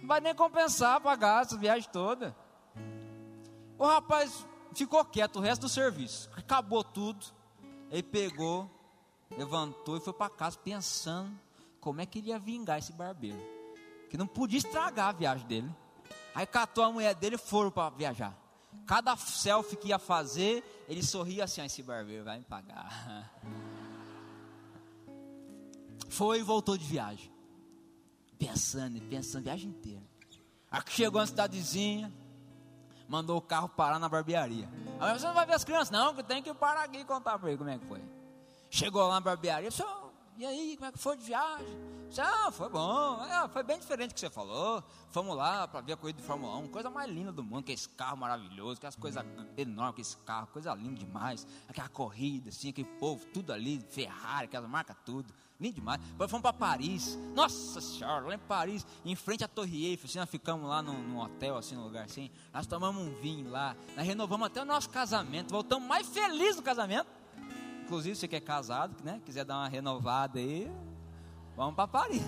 Não 0.02 0.08
vai 0.08 0.20
nem 0.20 0.36
compensar 0.36 1.00
pagar 1.00 1.44
essa 1.44 1.58
viagem 1.58 1.90
toda. 1.90 2.36
O 3.78 3.86
rapaz 3.86 4.46
ficou 4.74 5.04
quieto 5.06 5.38
o 5.38 5.42
resto 5.42 5.62
do 5.62 5.70
serviço. 5.70 6.30
Acabou 6.36 6.84
tudo. 6.84 7.26
Ele 7.90 8.04
pegou, 8.04 8.70
levantou 9.38 9.96
e 9.96 10.02
foi 10.02 10.12
para 10.12 10.30
casa 10.30 10.58
pensando 10.58 11.32
como 11.80 12.02
é 12.02 12.06
que 12.06 12.20
ele 12.20 12.30
ia 12.30 12.40
vingar 12.40 12.80
esse 12.80 12.92
barbeiro. 12.92 13.42
Que 14.10 14.18
não 14.18 14.28
podia 14.28 14.58
estragar 14.58 15.08
a 15.08 15.12
viagem 15.14 15.48
dele. 15.48 15.74
Aí 16.36 16.46
catou 16.46 16.84
a 16.84 16.92
mulher 16.92 17.16
dele 17.16 17.36
e 17.36 17.40
foram 17.40 17.72
para 17.72 17.90
viajar. 17.92 18.43
Cada 18.86 19.16
selfie 19.16 19.76
que 19.78 19.88
ia 19.90 20.00
fazer, 20.00 20.64
ele 20.88 21.04
sorria 21.04 21.46
assim: 21.46 21.62
ah, 21.62 21.66
esse 21.66 21.82
barbeiro 21.82 22.24
vai 22.24 22.40
me 22.40 22.46
pagar. 22.46 23.32
Foi 26.10 26.40
e 26.40 26.44
voltou 26.44 26.78
de 26.78 26.86
viagem. 26.86 27.32
Pensando, 28.38 29.02
pensando, 29.02 29.44
viagem 29.46 29.70
inteira. 29.70 30.04
Aqui 30.70 30.92
chegou 30.92 31.20
uma 31.20 31.28
cidadezinha, 31.28 32.14
mandou 33.08 33.38
o 33.38 33.42
carro 33.42 33.70
parar 33.70 34.00
na 34.00 34.10
barbearia. 34.10 34.70
Aí 35.00 35.18
você 35.18 35.26
não 35.26 35.34
vai 35.34 35.46
ver 35.46 35.54
as 35.54 35.64
crianças, 35.64 35.90
não, 35.92 36.14
que 36.14 36.24
tem 36.24 36.42
que 36.42 36.54
parar 36.54 36.84
aqui 36.84 36.98
e 36.98 37.06
contar 37.06 37.40
para 37.40 37.50
ele 37.50 37.58
como 37.58 37.70
é 37.70 37.78
que 37.78 37.86
foi. 37.86 38.02
Chegou 38.70 39.08
lá 39.08 39.16
na 39.16 39.22
barbearia, 39.22 39.70
e 40.38 40.46
aí, 40.46 40.76
como 40.76 40.90
é 40.90 40.92
que 40.92 40.98
foi 40.98 41.16
de 41.16 41.24
viagem? 41.24 42.03
Ah, 42.20 42.52
foi 42.52 42.70
bom, 42.70 43.18
ah, 43.22 43.50
foi 43.52 43.64
bem 43.64 43.80
diferente 43.80 44.10
do 44.10 44.14
que 44.14 44.20
você 44.20 44.30
falou. 44.30 44.84
Fomos 45.10 45.36
lá 45.36 45.68
para 45.68 45.82
ver 45.82 45.94
a 45.94 45.98
corrida 45.98 46.22
de 46.22 46.28
Fórmula 46.28 46.58
1, 46.58 46.68
coisa 46.68 46.90
mais 46.90 47.10
linda 47.10 47.32
do 47.32 47.44
mundo, 47.44 47.64
que 47.64 47.72
esse 47.72 47.90
carro 47.90 48.18
maravilhoso, 48.18 48.78
aquelas 48.78 48.96
coisas 48.96 49.24
enormes, 49.58 50.08
esse 50.08 50.18
carro, 50.18 50.48
coisa 50.48 50.74
linda 50.74 51.00
demais. 51.00 51.48
Aquela 51.68 51.90
corrida, 51.90 52.50
assim, 52.50 52.70
aquele 52.70 52.88
povo, 53.00 53.26
tudo 53.34 53.52
ali, 53.52 53.84
Ferrari, 53.90 54.46
aquelas 54.46 54.70
marcas, 54.70 54.96
tudo. 55.06 55.34
Lindo 55.60 55.76
demais. 55.76 56.02
Depois 56.02 56.30
fomos 56.30 56.42
para 56.42 56.54
Paris. 56.54 57.18
Nossa 57.34 57.80
Senhora, 57.80 58.28
lá 58.28 58.36
em 58.36 58.40
Paris, 58.40 58.86
em 59.06 59.16
frente 59.16 59.44
à 59.44 59.48
Torre 59.48 59.86
Eiffel, 59.86 60.10
assim, 60.10 60.20
nós 60.20 60.30
ficamos 60.30 60.68
lá 60.68 60.82
num, 60.82 61.02
num 61.02 61.20
hotel, 61.20 61.58
assim, 61.58 61.76
num 61.76 61.84
lugar 61.84 62.06
assim. 62.06 62.30
Nós 62.54 62.68
tomamos 62.68 63.02
um 63.02 63.14
vinho 63.22 63.50
lá, 63.50 63.76
nós 63.96 64.06
renovamos 64.06 64.48
até 64.48 64.62
o 64.62 64.66
nosso 64.66 64.90
casamento, 64.90 65.52
voltamos 65.52 65.88
mais 65.88 66.08
felizes 66.08 66.58
no 66.58 66.64
casamento. 66.64 67.08
Inclusive, 67.84 68.16
você 68.16 68.28
que 68.28 68.36
é 68.36 68.42
casado, 68.42 68.96
né? 69.04 69.22
Quiser 69.26 69.46
dar 69.46 69.58
uma 69.58 69.68
renovada 69.68 70.40
aí, 70.40 70.72
vamos 71.56 71.76
para 71.76 71.88
Paris. 71.88 72.22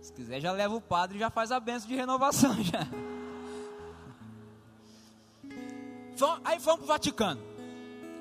Se 0.00 0.12
quiser, 0.12 0.40
já 0.40 0.52
leva 0.52 0.74
o 0.74 0.80
padre 0.80 1.16
e 1.16 1.20
já 1.20 1.30
faz 1.30 1.52
a 1.52 1.60
benção 1.60 1.88
de 1.88 1.96
renovação 1.96 2.54
já. 2.64 2.86
Aí 6.44 6.60
fomos 6.60 6.80
para 6.80 6.84
o 6.84 6.88
Vaticano. 6.88 7.40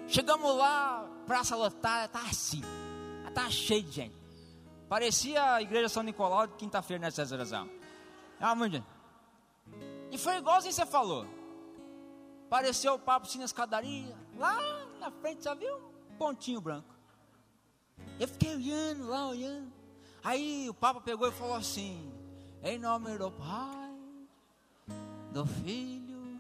Chegamos 0.08 0.56
lá, 0.56 1.08
praça 1.26 1.56
lotada, 1.56 2.08
tá 2.08 2.22
assim. 2.22 2.62
Tá 3.34 3.50
cheio 3.50 3.84
de 3.84 3.92
gente. 3.92 4.16
Parecia 4.90 5.54
a 5.54 5.62
igreja 5.62 5.88
São 5.88 6.02
Nicolau 6.02 6.48
de 6.48 6.56
quinta-feira 6.56 7.00
nessa 7.00 7.26
celebração. 7.26 7.70
Ah, 8.40 8.56
muito 8.56 8.84
E 10.12 10.18
foi 10.18 10.38
igualzinho 10.38 10.74
você 10.74 10.86
falou. 10.86 11.28
Apareceu 12.48 12.96
o 12.96 13.00
papo 13.00 13.28
assim 13.28 13.38
na 13.38 13.46
escadaria. 13.46 14.18
Lá 14.36 14.58
na 15.00 15.12
frente, 15.12 15.44
só 15.44 15.54
viu 15.54 15.74
um 16.12 16.18
pontinho 16.18 16.60
branco. 16.60 16.99
Eu 18.20 18.28
fiquei 18.28 18.54
olhando 18.54 19.08
lá, 19.08 19.30
olhando. 19.30 19.72
Aí 20.22 20.70
o 20.70 20.74
Papa 20.74 21.00
pegou 21.00 21.28
e 21.28 21.32
falou 21.32 21.56
assim: 21.56 22.12
Em 22.62 22.78
nome 22.78 23.18
do 23.18 23.32
Pai, 23.32 23.96
do 25.32 25.46
Filho, 25.46 26.40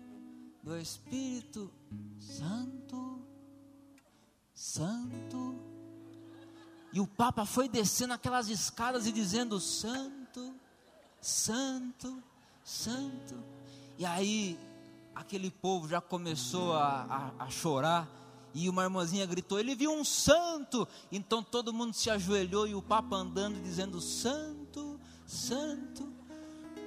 do 0.61 0.77
Espírito 0.77 1.71
Santo, 2.19 3.21
Santo. 4.53 5.55
E 6.91 6.99
o 6.99 7.07
Papa 7.07 7.45
foi 7.45 7.69
descendo 7.69 8.13
aquelas 8.13 8.49
escadas 8.49 9.07
e 9.07 9.11
dizendo: 9.13 9.57
Santo, 9.57 10.53
Santo, 11.21 12.21
Santo. 12.61 13.41
E 13.97 14.05
aí 14.05 14.59
aquele 15.15 15.49
povo 15.49 15.87
já 15.87 16.01
começou 16.01 16.73
a, 16.73 17.33
a, 17.39 17.45
a 17.45 17.49
chorar. 17.49 18.18
E 18.53 18.69
uma 18.69 18.83
irmãzinha 18.83 19.25
gritou: 19.25 19.59
Ele 19.59 19.75
viu 19.75 19.91
um 19.91 20.03
santo. 20.03 20.88
Então 21.12 21.43
todo 21.43 21.73
mundo 21.73 21.93
se 21.93 22.09
ajoelhou 22.09 22.67
e 22.67 22.75
o 22.75 22.81
Papa 22.81 23.15
andando 23.15 23.62
dizendo: 23.62 24.01
Santo, 24.01 24.99
Santo. 25.25 26.12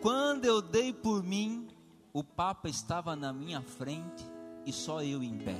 Quando 0.00 0.44
eu 0.44 0.60
dei 0.60 0.92
por 0.92 1.22
mim, 1.22 1.68
o 2.12 2.24
Papa 2.24 2.68
estava 2.68 3.14
na 3.14 3.32
minha 3.32 3.62
frente 3.62 4.24
e 4.66 4.72
só 4.72 5.02
eu 5.02 5.22
em 5.22 5.38
pé. 5.38 5.56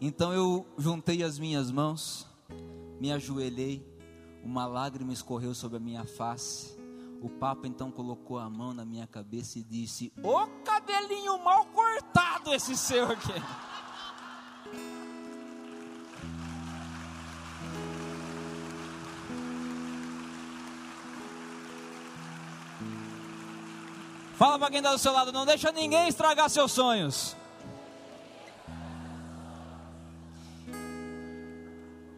Então 0.00 0.32
eu 0.32 0.66
juntei 0.76 1.22
as 1.22 1.38
minhas 1.38 1.70
mãos, 1.70 2.26
me 2.98 3.12
ajoelhei, 3.12 3.86
uma 4.42 4.66
lágrima 4.66 5.12
escorreu 5.12 5.54
sobre 5.54 5.76
a 5.76 5.80
minha 5.80 6.04
face. 6.04 6.76
O 7.20 7.28
Papa 7.28 7.68
então 7.68 7.90
colocou 7.90 8.38
a 8.38 8.50
mão 8.50 8.74
na 8.74 8.84
minha 8.84 9.06
cabeça 9.06 9.58
e 9.58 9.62
disse: 9.62 10.12
Ô 10.22 10.46
cabelinho 10.64 11.38
mal 11.38 11.66
cortado 11.66 12.52
esse 12.52 12.76
seu 12.76 13.04
aqui. 13.12 13.32
Fala 24.34 24.58
para 24.58 24.70
quem 24.70 24.78
está 24.78 24.92
do 24.92 24.98
seu 24.98 25.12
lado, 25.12 25.32
não 25.32 25.44
deixa 25.44 25.70
ninguém 25.70 26.08
estragar 26.08 26.48
seus 26.48 26.72
sonhos. 26.72 27.36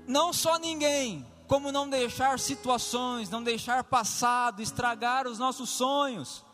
Não 0.07 0.33
só 0.33 0.59
ninguém, 0.59 1.27
como 1.47 1.73
não 1.73 1.89
deixar 1.89 2.39
situações, 2.39 3.31
não 3.31 3.43
deixar 3.43 3.85
passado 3.85 4.63
estragar 4.63 5.27
os 5.27 5.39
nossos 5.39 5.71
sonhos. 5.71 6.45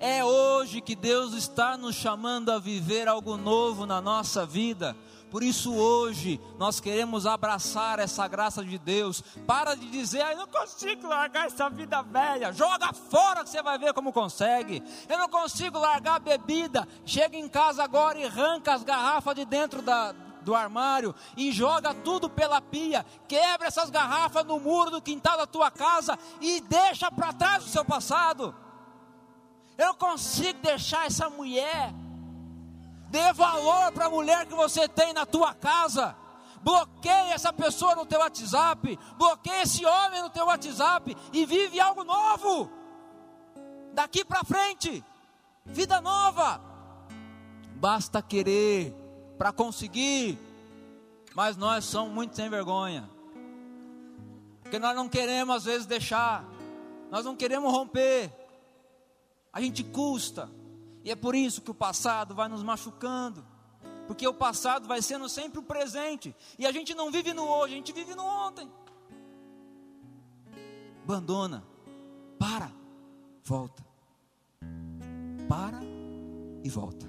É 0.00 0.24
hoje 0.24 0.80
que 0.80 0.94
Deus 0.94 1.32
está 1.32 1.76
nos 1.76 1.96
chamando 1.96 2.50
a 2.50 2.58
viver 2.58 3.08
algo 3.08 3.36
novo 3.36 3.84
na 3.84 4.00
nossa 4.00 4.46
vida. 4.46 4.96
Por 5.30 5.42
isso 5.42 5.74
hoje 5.74 6.40
nós 6.58 6.80
queremos 6.80 7.26
abraçar 7.26 7.98
essa 7.98 8.26
graça 8.26 8.64
de 8.64 8.78
Deus. 8.78 9.22
Para 9.46 9.74
de 9.74 9.90
dizer, 9.90 10.24
eu 10.32 10.38
não 10.38 10.46
consigo 10.46 11.06
largar 11.06 11.46
essa 11.46 11.68
vida 11.68 12.00
velha. 12.02 12.52
Joga 12.52 12.92
fora 12.92 13.44
que 13.44 13.50
você 13.50 13.62
vai 13.62 13.78
ver 13.78 13.92
como 13.92 14.12
consegue. 14.12 14.82
Eu 15.08 15.18
não 15.18 15.28
consigo 15.28 15.78
largar 15.78 16.16
a 16.16 16.18
bebida. 16.18 16.88
Chega 17.04 17.36
em 17.36 17.48
casa 17.48 17.84
agora 17.84 18.18
e 18.18 18.24
arranca 18.24 18.72
as 18.72 18.82
garrafas 18.82 19.34
de 19.34 19.44
dentro 19.44 19.82
da, 19.82 20.12
do 20.42 20.54
armário 20.54 21.14
e 21.36 21.52
joga 21.52 21.92
tudo 21.92 22.30
pela 22.30 22.60
pia. 22.62 23.04
Quebra 23.26 23.68
essas 23.68 23.90
garrafas 23.90 24.44
no 24.46 24.58
muro 24.58 24.90
do 24.90 25.02
quintal 25.02 25.36
da 25.36 25.46
tua 25.46 25.70
casa 25.70 26.18
e 26.40 26.60
deixa 26.62 27.10
para 27.10 27.34
trás 27.34 27.64
o 27.64 27.68
seu 27.68 27.84
passado. 27.84 28.54
Eu 29.76 29.88
não 29.88 29.94
consigo 29.94 30.58
deixar 30.60 31.06
essa 31.06 31.28
mulher 31.28 31.92
Dê 33.08 33.32
valor 33.32 33.90
para 33.92 34.06
a 34.06 34.10
mulher 34.10 34.46
que 34.46 34.54
você 34.54 34.86
tem 34.86 35.12
na 35.12 35.24
tua 35.24 35.54
casa. 35.54 36.14
Bloqueie 36.62 37.32
essa 37.32 37.52
pessoa 37.52 37.94
no 37.94 38.04
teu 38.04 38.18
WhatsApp. 38.20 38.98
Bloqueie 39.16 39.62
esse 39.62 39.84
homem 39.84 40.22
no 40.22 40.30
teu 40.30 40.46
WhatsApp. 40.46 41.16
E 41.32 41.46
vive 41.46 41.80
algo 41.80 42.04
novo. 42.04 42.70
Daqui 43.94 44.24
para 44.24 44.44
frente. 44.44 45.02
Vida 45.64 46.00
nova. 46.00 46.60
Basta 47.76 48.20
querer 48.20 48.94
para 49.38 49.52
conseguir. 49.52 50.38
Mas 51.34 51.56
nós 51.56 51.84
somos 51.84 52.12
muito 52.12 52.36
sem 52.36 52.50
vergonha. 52.50 53.08
Porque 54.62 54.78
nós 54.78 54.94
não 54.94 55.08
queremos 55.08 55.56
às 55.56 55.64
vezes 55.64 55.86
deixar. 55.86 56.44
Nós 57.10 57.24
não 57.24 57.34
queremos 57.34 57.72
romper. 57.72 58.30
A 59.50 59.62
gente 59.62 59.82
custa. 59.82 60.50
E 61.04 61.10
é 61.10 61.16
por 61.16 61.34
isso 61.34 61.60
que 61.60 61.70
o 61.70 61.74
passado 61.74 62.34
vai 62.34 62.48
nos 62.48 62.62
machucando. 62.62 63.44
Porque 64.06 64.26
o 64.26 64.34
passado 64.34 64.88
vai 64.88 65.02
sendo 65.02 65.28
sempre 65.28 65.58
o 65.58 65.62
presente. 65.62 66.34
E 66.58 66.66
a 66.66 66.72
gente 66.72 66.94
não 66.94 67.10
vive 67.10 67.32
no 67.34 67.46
hoje, 67.46 67.74
a 67.74 67.76
gente 67.76 67.92
vive 67.92 68.14
no 68.14 68.24
ontem. 68.24 68.70
Abandona. 71.04 71.64
Para. 72.38 72.72
Volta. 73.44 73.84
Para 75.48 75.80
e 76.64 76.70
volta. 76.70 77.06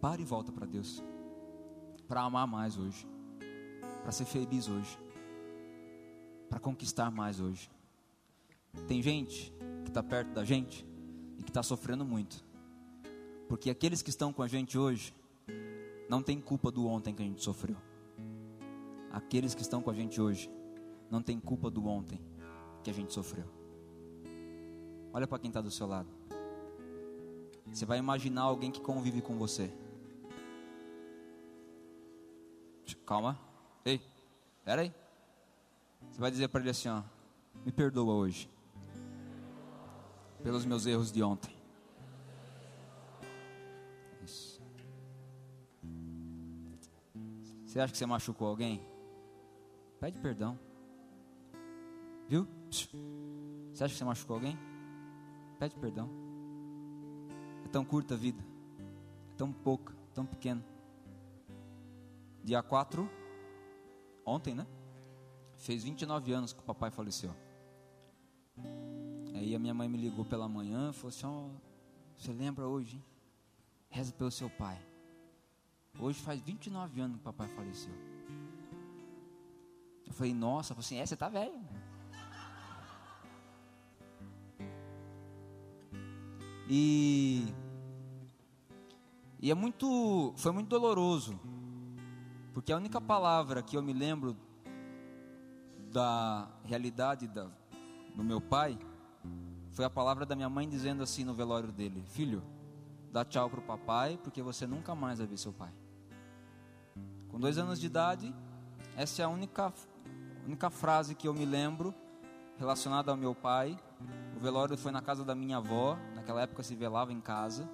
Para 0.00 0.22
e 0.22 0.24
volta 0.24 0.52
para 0.52 0.66
Deus. 0.66 1.02
Para 2.06 2.22
amar 2.22 2.46
mais 2.46 2.78
hoje. 2.78 3.06
Para 4.02 4.12
ser 4.12 4.24
feliz 4.24 4.68
hoje. 4.68 4.98
Para 6.48 6.58
conquistar 6.58 7.10
mais 7.10 7.40
hoje. 7.40 7.70
Tem 8.86 9.02
gente 9.02 9.52
que 9.84 9.90
está 9.90 10.02
perto 10.02 10.32
da 10.32 10.44
gente 10.44 10.86
e 11.38 11.42
que 11.42 11.50
está 11.50 11.62
sofrendo 11.62 12.04
muito 12.04 12.47
porque 13.48 13.70
aqueles 13.70 14.02
que 14.02 14.10
estão 14.10 14.32
com 14.32 14.42
a 14.42 14.48
gente 14.48 14.78
hoje 14.78 15.14
não 16.08 16.22
tem 16.22 16.40
culpa 16.40 16.70
do 16.70 16.86
ontem 16.86 17.14
que 17.14 17.22
a 17.22 17.24
gente 17.24 17.42
sofreu. 17.42 17.76
Aqueles 19.10 19.54
que 19.54 19.62
estão 19.62 19.80
com 19.82 19.90
a 19.90 19.94
gente 19.94 20.20
hoje 20.20 20.50
não 21.10 21.22
tem 21.22 21.40
culpa 21.40 21.70
do 21.70 21.86
ontem 21.86 22.20
que 22.82 22.90
a 22.90 22.92
gente 22.92 23.12
sofreu. 23.12 23.46
Olha 25.12 25.26
para 25.26 25.38
quem 25.38 25.48
está 25.48 25.60
do 25.60 25.70
seu 25.70 25.86
lado. 25.86 26.08
Você 27.66 27.86
vai 27.86 27.98
imaginar 27.98 28.42
alguém 28.42 28.70
que 28.70 28.80
convive 28.80 29.22
com 29.22 29.38
você. 29.38 29.72
Calma. 33.04 33.38
Ei, 33.86 34.02
espera 34.58 34.82
aí. 34.82 34.92
Você 36.10 36.20
vai 36.20 36.30
dizer 36.30 36.48
para 36.48 36.60
ele 36.60 36.70
assim: 36.70 36.90
ó, 36.90 37.02
me 37.64 37.72
perdoa 37.72 38.12
hoje 38.12 38.50
pelos 40.42 40.64
meus 40.66 40.84
erros 40.84 41.10
de 41.10 41.22
ontem. 41.22 41.57
Você 47.78 47.82
acha 47.82 47.92
que 47.92 47.98
você 47.98 48.06
machucou 48.06 48.48
alguém? 48.48 48.82
Pede 50.00 50.18
perdão. 50.18 50.58
Viu? 52.26 52.44
Você 52.68 53.84
acha 53.84 53.92
que 53.92 53.98
você 53.98 54.04
machucou 54.04 54.34
alguém? 54.34 54.58
Pede 55.60 55.76
perdão. 55.76 56.10
É 57.64 57.68
tão 57.68 57.84
curta 57.84 58.14
a 58.14 58.16
vida. 58.16 58.42
É 59.32 59.36
tão 59.36 59.52
pouca, 59.52 59.94
tão 60.12 60.26
pequena. 60.26 60.60
Dia 62.42 62.64
4, 62.64 63.08
ontem, 64.26 64.56
né? 64.56 64.66
Fez 65.54 65.84
29 65.84 66.32
anos 66.32 66.52
que 66.52 66.58
o 66.58 66.64
papai 66.64 66.90
faleceu. 66.90 67.32
Aí 69.36 69.54
a 69.54 69.58
minha 69.60 69.72
mãe 69.72 69.88
me 69.88 69.98
ligou 69.98 70.24
pela 70.24 70.48
manhã 70.48 70.90
e 70.90 70.94
falou 70.94 71.10
assim: 71.10 71.26
oh, 71.26 71.50
Você 72.18 72.32
lembra 72.32 72.66
hoje? 72.66 72.96
Hein? 72.96 73.04
Reza 73.88 74.12
pelo 74.12 74.32
seu 74.32 74.50
pai. 74.50 74.84
Hoje 76.00 76.20
faz 76.20 76.40
29 76.40 77.00
anos 77.00 77.16
que 77.16 77.20
o 77.20 77.24
papai 77.24 77.48
faleceu. 77.48 77.92
Eu 80.06 80.12
falei, 80.12 80.32
nossa, 80.32 80.72
você 80.74 80.94
assim, 80.94 81.02
é, 81.02 81.06
você 81.06 81.16
tá 81.16 81.28
velho. 81.28 81.52
Né? 81.52 81.78
E, 86.70 87.52
e 89.40 89.50
é 89.50 89.54
muito, 89.54 90.34
foi 90.36 90.52
muito 90.52 90.68
doloroso, 90.68 91.40
porque 92.52 92.70
a 92.70 92.76
única 92.76 93.00
palavra 93.00 93.62
que 93.62 93.74
eu 93.74 93.82
me 93.82 93.94
lembro 93.94 94.36
da 95.90 96.46
realidade 96.64 97.26
da, 97.26 97.50
do 98.14 98.22
meu 98.22 98.38
pai 98.38 98.78
foi 99.70 99.84
a 99.86 99.90
palavra 99.90 100.26
da 100.26 100.36
minha 100.36 100.48
mãe 100.50 100.68
dizendo 100.68 101.02
assim 101.02 101.24
no 101.24 101.32
velório 101.32 101.72
dele: 101.72 102.04
Filho, 102.08 102.42
dá 103.10 103.24
tchau 103.24 103.48
para 103.48 103.60
o 103.60 103.62
papai, 103.62 104.18
porque 104.22 104.42
você 104.42 104.66
nunca 104.66 104.94
mais 104.94 105.18
vai 105.18 105.26
ver 105.26 105.38
seu 105.38 105.54
pai. 105.54 105.72
Com 107.30 107.38
dois 107.38 107.58
anos 107.58 107.78
de 107.78 107.86
idade, 107.86 108.34
essa 108.96 109.22
é 109.22 109.24
a 109.24 109.28
única, 109.28 109.72
única 110.46 110.70
frase 110.70 111.14
que 111.14 111.28
eu 111.28 111.34
me 111.34 111.44
lembro 111.44 111.94
relacionada 112.58 113.10
ao 113.10 113.16
meu 113.16 113.34
pai. 113.34 113.78
O 114.36 114.40
velório 114.40 114.76
foi 114.76 114.90
na 114.90 115.02
casa 115.02 115.24
da 115.24 115.34
minha 115.34 115.58
avó, 115.58 115.98
naquela 116.14 116.42
época 116.42 116.62
se 116.62 116.74
velava 116.74 117.12
em 117.12 117.20
casa. 117.20 117.68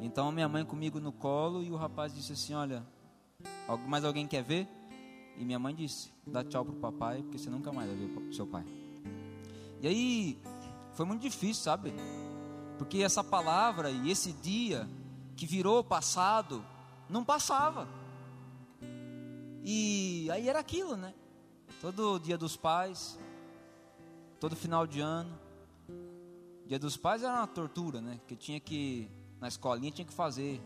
Então 0.00 0.30
minha 0.32 0.48
mãe 0.48 0.64
comigo 0.64 1.00
no 1.00 1.12
colo 1.12 1.62
e 1.62 1.70
o 1.70 1.76
rapaz 1.76 2.14
disse 2.14 2.32
assim: 2.32 2.54
Olha, 2.54 2.84
mais 3.86 4.04
alguém 4.04 4.26
quer 4.26 4.42
ver? 4.42 4.68
E 5.36 5.44
minha 5.44 5.58
mãe 5.58 5.74
disse: 5.74 6.10
Dá 6.26 6.42
tchau 6.42 6.64
pro 6.64 6.74
papai, 6.74 7.22
porque 7.22 7.38
você 7.38 7.50
nunca 7.50 7.72
mais 7.72 7.88
vai 7.88 7.98
ver 7.98 8.18
o 8.18 8.32
seu 8.32 8.46
pai. 8.46 8.64
E 9.80 9.86
aí 9.86 10.40
foi 10.94 11.06
muito 11.06 11.22
difícil, 11.22 11.62
sabe? 11.62 11.92
Porque 12.78 13.02
essa 13.02 13.22
palavra 13.22 13.90
e 13.90 14.10
esse 14.10 14.32
dia 14.32 14.88
que 15.36 15.46
virou 15.46 15.84
passado 15.84 16.64
não 17.08 17.24
passava. 17.24 17.86
E 19.70 20.30
aí 20.30 20.48
era 20.48 20.60
aquilo, 20.60 20.96
né? 20.96 21.12
Todo 21.82 22.18
dia 22.18 22.38
dos 22.38 22.56
pais, 22.56 23.20
todo 24.40 24.56
final 24.56 24.86
de 24.86 24.98
ano. 24.98 25.38
Dia 26.66 26.78
dos 26.78 26.96
pais 26.96 27.22
era 27.22 27.34
uma 27.34 27.46
tortura, 27.46 28.00
né? 28.00 28.18
Que 28.26 28.34
tinha 28.34 28.58
que 28.58 29.10
na 29.38 29.46
escolinha 29.46 29.92
tinha 29.92 30.06
que 30.06 30.12
fazer 30.14 30.58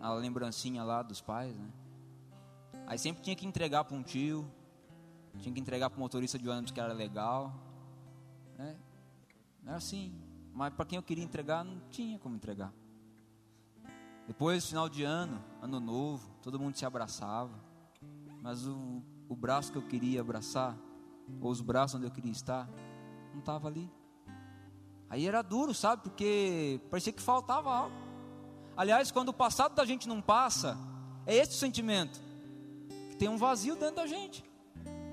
a 0.00 0.12
lembrancinha 0.14 0.82
lá 0.82 1.00
dos 1.00 1.20
pais, 1.20 1.56
né? 1.56 1.70
Aí 2.88 2.98
sempre 2.98 3.22
tinha 3.22 3.36
que 3.36 3.46
entregar 3.46 3.84
para 3.84 3.96
um 3.96 4.02
tio, 4.02 4.44
tinha 5.38 5.54
que 5.54 5.60
entregar 5.60 5.88
para 5.88 5.98
o 5.98 6.00
motorista 6.00 6.36
de 6.36 6.48
ônibus 6.48 6.72
que 6.72 6.80
era 6.80 6.92
legal, 6.92 7.54
né? 8.58 8.76
Era 9.64 9.76
assim, 9.76 10.12
mas 10.52 10.74
para 10.74 10.86
quem 10.86 10.96
eu 10.96 11.04
queria 11.04 11.22
entregar 11.22 11.64
não 11.64 11.78
tinha 11.88 12.18
como 12.18 12.34
entregar. 12.34 12.72
Depois, 14.26 14.66
final 14.66 14.88
de 14.88 15.04
ano, 15.04 15.40
ano 15.62 15.78
novo, 15.78 16.28
todo 16.42 16.58
mundo 16.58 16.76
se 16.76 16.84
abraçava, 16.84 17.69
mas 18.40 18.66
o, 18.66 19.02
o 19.28 19.36
braço 19.36 19.72
que 19.72 19.78
eu 19.78 19.82
queria 19.82 20.20
abraçar, 20.20 20.76
ou 21.40 21.50
os 21.50 21.60
braços 21.60 21.96
onde 21.96 22.06
eu 22.06 22.10
queria 22.10 22.32
estar, 22.32 22.68
não 23.32 23.40
estava 23.40 23.68
ali. 23.68 23.90
Aí 25.08 25.26
era 25.26 25.42
duro, 25.42 25.74
sabe? 25.74 26.02
Porque 26.02 26.80
parecia 26.90 27.12
que 27.12 27.22
faltava 27.22 27.72
algo. 27.72 27.96
Aliás, 28.76 29.10
quando 29.10 29.30
o 29.30 29.34
passado 29.34 29.74
da 29.74 29.84
gente 29.84 30.08
não 30.08 30.22
passa, 30.22 30.78
é 31.26 31.36
esse 31.36 31.52
o 31.52 31.58
sentimento: 31.58 32.20
que 33.10 33.16
tem 33.16 33.28
um 33.28 33.36
vazio 33.36 33.76
dentro 33.76 33.96
da 33.96 34.06
gente, 34.06 34.44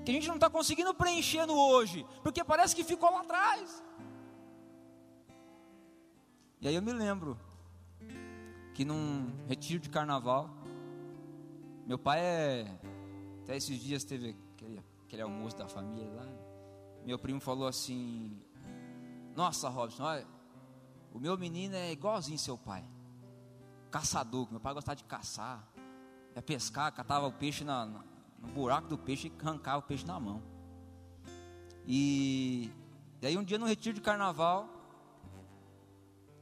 que 0.04 0.10
a 0.10 0.14
gente 0.14 0.28
não 0.28 0.36
está 0.36 0.48
conseguindo 0.48 0.94
preencher 0.94 1.46
no 1.46 1.54
hoje, 1.54 2.06
porque 2.22 2.42
parece 2.44 2.74
que 2.74 2.84
ficou 2.84 3.10
lá 3.10 3.20
atrás. 3.20 3.82
E 6.60 6.66
aí 6.66 6.74
eu 6.74 6.82
me 6.82 6.92
lembro 6.92 7.38
que 8.74 8.84
num 8.84 9.32
retiro 9.48 9.80
de 9.80 9.88
carnaval, 9.88 10.48
meu 11.86 11.98
pai 11.98 12.20
é. 12.20 12.78
Até 13.48 13.56
esses 13.56 13.80
dias 13.80 14.04
teve 14.04 14.36
aquele, 14.54 14.84
aquele 15.06 15.22
almoço 15.22 15.56
da 15.56 15.66
família 15.66 16.12
lá. 16.12 16.26
Meu 17.02 17.18
primo 17.18 17.40
falou 17.40 17.66
assim: 17.66 18.38
Nossa, 19.34 19.70
Robson, 19.70 20.02
olha, 20.02 20.26
o 21.14 21.18
meu 21.18 21.38
menino 21.38 21.74
é 21.74 21.90
igualzinho 21.90 22.38
seu 22.38 22.58
pai 22.58 22.84
caçador, 23.90 24.46
meu 24.50 24.60
pai 24.60 24.74
gostava 24.74 24.96
de 24.96 25.04
caçar, 25.04 25.66
ia 26.36 26.42
pescar, 26.42 26.92
catava 26.92 27.26
o 27.26 27.32
peixe 27.32 27.64
na, 27.64 27.86
na, 27.86 28.04
no 28.38 28.48
buraco 28.48 28.86
do 28.86 28.98
peixe 28.98 29.28
e 29.28 29.32
arrancava 29.42 29.78
o 29.78 29.82
peixe 29.82 30.06
na 30.06 30.20
mão. 30.20 30.42
E, 31.86 32.70
e 33.22 33.26
aí 33.26 33.38
um 33.38 33.42
dia 33.42 33.56
no 33.56 33.64
retiro 33.64 33.94
de 33.94 34.02
carnaval, 34.02 34.68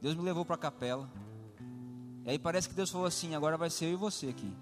Deus 0.01 0.13
me 0.13 0.23
levou 0.23 0.43
para 0.43 0.55
a 0.55 0.59
capela. 0.59 1.09
E 2.25 2.31
aí 2.31 2.37
parece 2.37 2.67
que 2.67 2.75
Deus 2.75 2.91
falou 2.91 3.07
assim: 3.07 3.33
agora 3.33 3.55
vai 3.57 3.69
ser 3.69 3.85
eu 3.85 3.93
e 3.93 3.95
você 3.95 4.27
aqui. 4.27 4.53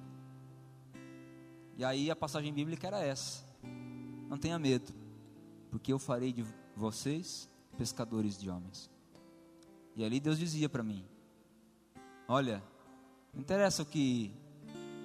E 1.78 1.84
aí 1.84 2.10
a 2.10 2.16
passagem 2.16 2.54
bíblica 2.54 2.88
era 2.88 3.02
essa: 3.02 3.44
não 4.30 4.38
tenha 4.38 4.58
medo, 4.58 4.94
porque 5.70 5.92
eu 5.92 6.00
farei 6.00 6.32
de 6.32 6.46
vocês 6.76 7.50
pescadores 7.78 8.38
de 8.38 8.50
homens. 8.50 8.90
E 9.96 10.04
ali 10.04 10.20
Deus 10.20 10.38
dizia 10.38 10.70
para 10.70 10.84
mim: 10.84 11.06
Olha, 12.28 12.64
não 13.34 13.42
interessa 13.42 13.84
o 13.84 13.86
que 13.86 14.34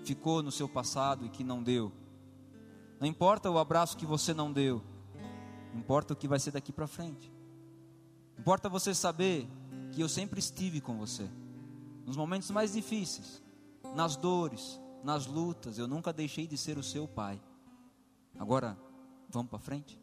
ficou 0.04 0.42
no 0.42 0.50
seu 0.50 0.68
passado 0.68 1.26
e 1.26 1.28
que 1.28 1.44
não 1.44 1.62
deu. 1.62 1.92
Não 2.98 3.06
importa 3.06 3.50
o 3.50 3.58
abraço 3.58 3.96
que 3.96 4.06
você 4.06 4.34
não 4.34 4.52
deu. 4.52 4.82
Importa 5.74 6.12
o 6.12 6.16
que 6.16 6.28
vai 6.28 6.38
ser 6.38 6.50
daqui 6.50 6.72
para 6.72 6.86
frente. 6.86 7.32
Importa 8.38 8.68
você 8.68 8.94
saber 8.94 9.48
que 9.92 10.00
eu 10.00 10.08
sempre 10.08 10.38
estive 10.38 10.80
com 10.80 10.96
você. 10.98 11.28
Nos 12.04 12.16
momentos 12.16 12.50
mais 12.50 12.72
difíceis, 12.72 13.42
nas 13.94 14.16
dores, 14.16 14.80
nas 15.02 15.26
lutas, 15.26 15.78
eu 15.78 15.86
nunca 15.86 16.12
deixei 16.12 16.46
de 16.46 16.56
ser 16.56 16.78
o 16.78 16.82
seu 16.82 17.08
pai. 17.08 17.40
Agora, 18.38 18.76
vamos 19.28 19.50
para 19.50 19.58
frente? 19.58 20.00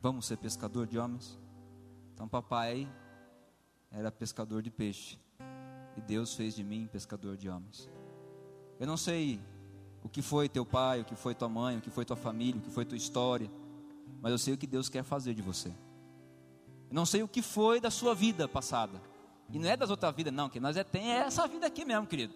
Vamos 0.00 0.26
ser 0.26 0.36
pescador 0.36 0.86
de 0.86 0.98
homens? 0.98 1.38
Então, 2.14 2.28
papai 2.28 2.88
era 3.90 4.10
pescador 4.10 4.62
de 4.62 4.70
peixe 4.70 5.18
e 5.96 6.00
Deus 6.00 6.34
fez 6.34 6.54
de 6.54 6.64
mim 6.64 6.88
pescador 6.90 7.36
de 7.36 7.48
homens. 7.48 7.88
Eu 8.78 8.86
não 8.86 8.96
sei 8.96 9.40
o 10.02 10.08
que 10.08 10.22
foi 10.22 10.48
teu 10.48 10.64
pai, 10.64 11.00
o 11.00 11.04
que 11.04 11.14
foi 11.14 11.34
tua 11.34 11.48
mãe, 11.48 11.78
o 11.78 11.80
que 11.80 11.90
foi 11.90 12.04
tua 12.04 12.16
família, 12.16 12.60
o 12.60 12.64
que 12.64 12.70
foi 12.70 12.84
tua 12.84 12.96
história, 12.96 13.50
mas 14.20 14.32
eu 14.32 14.38
sei 14.38 14.54
o 14.54 14.58
que 14.58 14.66
Deus 14.66 14.88
quer 14.88 15.04
fazer 15.04 15.34
de 15.34 15.42
você. 15.42 15.68
Eu 15.68 16.94
não 16.94 17.06
sei 17.06 17.22
o 17.22 17.28
que 17.28 17.42
foi 17.42 17.80
da 17.80 17.90
sua 17.90 18.14
vida 18.14 18.48
passada. 18.48 19.00
E 19.50 19.58
não 19.58 19.68
é 19.68 19.76
das 19.76 19.90
outras 19.90 20.14
vidas, 20.14 20.32
não, 20.32 20.48
que 20.48 20.58
nós 20.58 20.76
é, 20.76 20.84
tem 20.84 21.10
essa 21.10 21.46
vida 21.46 21.66
aqui 21.66 21.84
mesmo, 21.84 22.06
querido. 22.06 22.34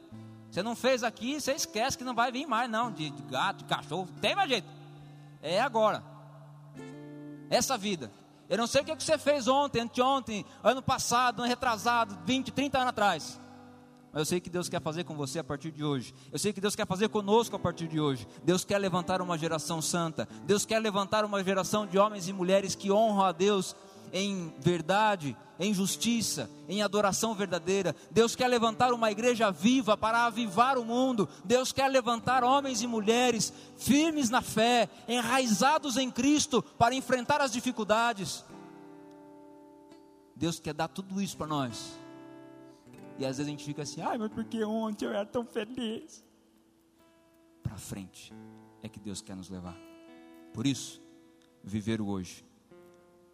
Você 0.50 0.62
não 0.62 0.74
fez 0.74 1.02
aqui, 1.02 1.40
você 1.40 1.52
esquece 1.52 1.98
que 1.98 2.04
não 2.04 2.14
vai 2.14 2.32
vir 2.32 2.46
mais, 2.46 2.70
não, 2.70 2.90
de, 2.90 3.10
de 3.10 3.22
gato, 3.22 3.58
de 3.58 3.64
cachorro, 3.64 4.08
tem 4.20 4.34
mais 4.34 4.48
jeito. 4.48 4.68
É 5.42 5.60
agora. 5.60 6.02
Essa 7.50 7.76
vida. 7.76 8.10
Eu 8.48 8.58
não 8.58 8.66
sei 8.66 8.82
o 8.82 8.84
que 8.84 8.94
você 8.94 9.18
fez 9.18 9.48
ontem, 9.48 9.80
anteontem, 9.80 10.44
ano 10.62 10.80
passado, 10.80 11.40
ano 11.40 11.48
retrasado, 11.48 12.16
20, 12.24 12.52
30 12.52 12.78
anos 12.78 12.88
atrás. 12.90 13.40
Mas 14.12 14.20
eu 14.20 14.24
sei 14.24 14.40
que 14.40 14.48
Deus 14.48 14.68
quer 14.68 14.80
fazer 14.80 15.04
com 15.04 15.14
você 15.14 15.40
a 15.40 15.44
partir 15.44 15.70
de 15.70 15.84
hoje. 15.84 16.14
Eu 16.32 16.38
sei 16.38 16.52
que 16.52 16.60
Deus 16.60 16.74
quer 16.74 16.86
fazer 16.86 17.08
conosco 17.08 17.54
a 17.54 17.58
partir 17.58 17.86
de 17.86 18.00
hoje. 18.00 18.26
Deus 18.42 18.64
quer 18.64 18.78
levantar 18.78 19.20
uma 19.20 19.36
geração 19.36 19.82
santa. 19.82 20.26
Deus 20.44 20.64
quer 20.64 20.78
levantar 20.78 21.24
uma 21.24 21.44
geração 21.44 21.86
de 21.86 21.98
homens 21.98 22.26
e 22.28 22.32
mulheres 22.32 22.74
que 22.74 22.90
honram 22.90 23.24
a 23.24 23.32
Deus 23.32 23.76
em 24.12 24.52
verdade, 24.58 25.36
em 25.58 25.72
justiça, 25.72 26.50
em 26.68 26.82
adoração 26.82 27.34
verdadeira. 27.34 27.94
Deus 28.10 28.36
quer 28.36 28.48
levantar 28.48 28.92
uma 28.92 29.10
igreja 29.10 29.50
viva 29.50 29.96
para 29.96 30.26
avivar 30.26 30.78
o 30.78 30.84
mundo. 30.84 31.28
Deus 31.44 31.72
quer 31.72 31.88
levantar 31.88 32.44
homens 32.44 32.82
e 32.82 32.86
mulheres 32.86 33.52
firmes 33.76 34.30
na 34.30 34.42
fé, 34.42 34.88
enraizados 35.08 35.96
em 35.96 36.10
Cristo 36.10 36.62
para 36.62 36.94
enfrentar 36.94 37.40
as 37.40 37.52
dificuldades. 37.52 38.44
Deus 40.34 40.60
quer 40.60 40.74
dar 40.74 40.88
tudo 40.88 41.20
isso 41.20 41.36
para 41.36 41.46
nós. 41.46 41.98
E 43.18 43.24
às 43.24 43.38
vezes 43.38 43.46
a 43.46 43.50
gente 43.50 43.64
fica 43.64 43.82
assim, 43.82 44.02
ai, 44.02 44.18
mas 44.18 44.30
porque 44.30 44.62
ontem 44.62 45.06
eu 45.06 45.10
era 45.10 45.24
tão 45.24 45.46
feliz? 45.46 46.22
Para 47.62 47.76
frente 47.76 48.32
é 48.82 48.88
que 48.88 49.00
Deus 49.00 49.22
quer 49.22 49.34
nos 49.34 49.48
levar. 49.48 49.76
Por 50.52 50.66
isso, 50.66 51.02
viver 51.64 52.00
o 52.00 52.08
hoje, 52.08 52.44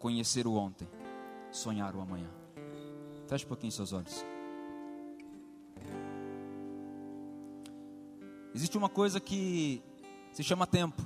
conhecer 0.03 0.45
o 0.45 0.55
ontem, 0.55 0.85
sonhar 1.49 1.95
o 1.95 2.01
amanhã. 2.01 2.29
Feche 3.25 3.45
um 3.45 3.47
pouquinho 3.47 3.71
seus 3.71 3.93
olhos. 3.93 4.25
Existe 8.53 8.77
uma 8.77 8.89
coisa 8.89 9.21
que 9.21 9.81
se 10.33 10.43
chama 10.43 10.67
tempo. 10.67 11.01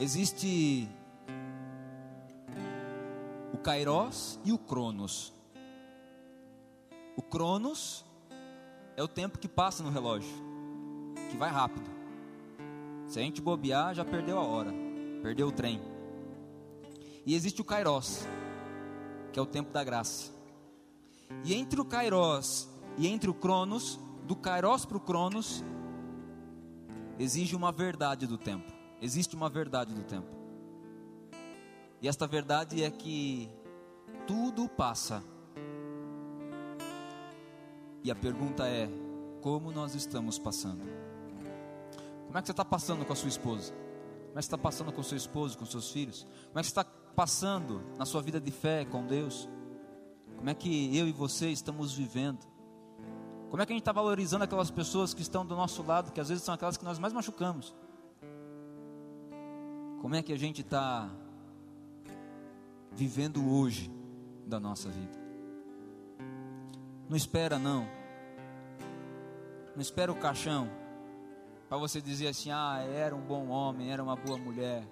Existe 0.00 0.88
o 3.52 3.58
Kairos 3.58 4.40
e 4.42 4.50
o 4.50 4.56
Cronos. 4.56 5.34
O 7.18 7.22
Cronos 7.22 8.02
é 8.96 9.02
o 9.02 9.08
tempo 9.08 9.38
que 9.38 9.46
passa 9.46 9.82
no 9.82 9.90
relógio, 9.90 10.34
que 11.30 11.36
vai 11.36 11.50
rápido. 11.50 11.90
Se 13.06 13.18
a 13.18 13.22
gente 13.22 13.42
bobear, 13.42 13.94
já 13.94 14.06
perdeu 14.06 14.38
a 14.38 14.42
hora, 14.42 14.72
perdeu 15.22 15.48
o 15.48 15.52
trem. 15.52 15.95
E 17.26 17.34
existe 17.34 17.60
o 17.60 17.64
Kairos, 17.64 18.26
que 19.32 19.38
é 19.38 19.42
o 19.42 19.46
tempo 19.46 19.72
da 19.72 19.84
graça. 19.84 20.32
E 21.44 21.52
entre 21.52 21.80
o 21.80 21.84
Kairos 21.84 22.68
e 22.96 23.06
entre 23.06 23.28
o 23.28 23.34
Cronos, 23.34 24.00
do 24.24 24.34
Kairos 24.34 24.86
para 24.86 24.96
o 24.96 25.00
Cronos, 25.00 25.62
exige 27.18 27.54
uma 27.54 27.70
verdade 27.72 28.26
do 28.26 28.38
tempo. 28.38 28.72
Existe 29.02 29.34
uma 29.34 29.50
verdade 29.50 29.92
do 29.92 30.04
tempo. 30.04 30.34
E 32.00 32.08
esta 32.08 32.26
verdade 32.26 32.82
é 32.82 32.90
que 32.90 33.50
tudo 34.26 34.68
passa 34.68 35.22
E 38.06 38.10
a 38.12 38.14
pergunta 38.14 38.64
é: 38.68 38.88
como 39.42 39.72
nós 39.72 39.96
estamos 39.96 40.38
passando? 40.38 40.84
Como 42.26 42.38
é 42.38 42.40
que 42.40 42.46
você 42.46 42.52
está 42.52 42.64
passando 42.64 43.04
com 43.04 43.12
a 43.12 43.16
sua 43.16 43.28
esposa? 43.28 43.72
Como 43.72 44.30
é 44.30 44.34
que 44.34 44.42
você 44.42 44.46
está 44.46 44.56
passando 44.56 44.92
com 44.92 45.00
o 45.00 45.04
seu 45.04 45.16
esposo, 45.16 45.58
com 45.58 45.66
seus 45.66 45.90
filhos? 45.90 46.22
Como 46.22 46.60
é 46.60 46.62
que 46.62 46.68
você 46.68 46.80
está 46.80 46.84
passando 47.16 47.82
na 47.96 48.04
sua 48.04 48.20
vida 48.20 48.38
de 48.38 48.50
fé 48.50 48.84
com 48.84 49.06
Deus? 49.06 49.48
Como 50.36 50.50
é 50.50 50.54
que 50.54 50.94
eu 50.96 51.08
e 51.08 51.12
você 51.12 51.48
estamos 51.48 51.94
vivendo? 51.94 52.46
Como 53.48 53.62
é 53.62 53.64
que 53.64 53.72
a 53.72 53.74
gente 53.74 53.80
está 53.82 53.92
valorizando 53.92 54.44
aquelas 54.44 54.70
pessoas 54.70 55.14
que 55.14 55.22
estão 55.22 55.44
do 55.46 55.56
nosso 55.56 55.82
lado, 55.82 56.12
que 56.12 56.20
às 56.20 56.28
vezes 56.28 56.44
são 56.44 56.54
aquelas 56.54 56.76
que 56.76 56.84
nós 56.84 56.98
mais 56.98 57.14
machucamos? 57.14 57.74
Como 60.02 60.14
é 60.14 60.22
que 60.22 60.32
a 60.32 60.36
gente 60.36 60.60
está 60.60 61.10
vivendo 62.92 63.50
hoje 63.50 63.90
da 64.46 64.60
nossa 64.60 64.90
vida? 64.90 65.18
Não 67.08 67.16
espera 67.16 67.58
não. 67.58 67.88
Não 69.74 69.80
espera 69.80 70.12
o 70.12 70.16
caixão 70.16 70.68
para 71.66 71.78
você 71.78 72.00
dizer 72.00 72.28
assim: 72.28 72.50
"Ah, 72.50 72.78
era 72.80 73.16
um 73.16 73.22
bom 73.22 73.48
homem, 73.48 73.90
era 73.90 74.02
uma 74.02 74.16
boa 74.16 74.36
mulher". 74.36 74.86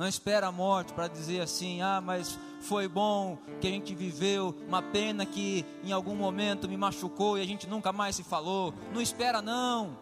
Não 0.00 0.08
espera 0.08 0.46
a 0.46 0.50
morte 0.50 0.94
para 0.94 1.08
dizer 1.08 1.42
assim: 1.42 1.82
"Ah, 1.82 2.00
mas 2.00 2.38
foi 2.62 2.88
bom 2.88 3.36
que 3.60 3.66
a 3.68 3.70
gente 3.70 3.94
viveu, 3.94 4.54
uma 4.66 4.80
pena 4.80 5.26
que 5.26 5.62
em 5.84 5.92
algum 5.92 6.14
momento 6.14 6.66
me 6.66 6.74
machucou 6.74 7.36
e 7.36 7.42
a 7.42 7.44
gente 7.44 7.68
nunca 7.68 7.92
mais 7.92 8.16
se 8.16 8.22
falou". 8.22 8.72
Não 8.94 9.02
espera 9.02 9.42
não. 9.42 9.98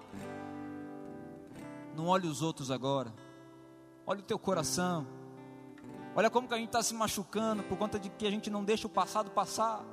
Não 1.97 2.07
olhe 2.07 2.29
os 2.29 2.43
outros 2.43 2.71
agora. 2.71 3.13
Olha 4.07 4.21
o 4.21 4.23
teu 4.23 4.39
coração. 4.39 5.05
Olha 6.15 6.31
como 6.31 6.47
que 6.47 6.55
a 6.55 6.59
gente 6.59 6.69
está 6.69 6.81
se 6.81 6.95
machucando 6.95 7.65
por 7.65 7.77
conta 7.77 7.99
de 7.99 8.09
que 8.09 8.25
a 8.25 8.31
gente 8.31 8.49
não 8.49 8.63
deixa 8.63 8.87
o 8.87 8.91
passado 8.91 9.33
passar. 9.33 9.85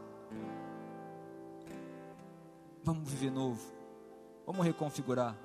Vamos 2.83 3.09
viver 3.09 3.31
novo. 3.31 3.59
Vamos 4.45 4.63
reconfigurar. 4.63 5.35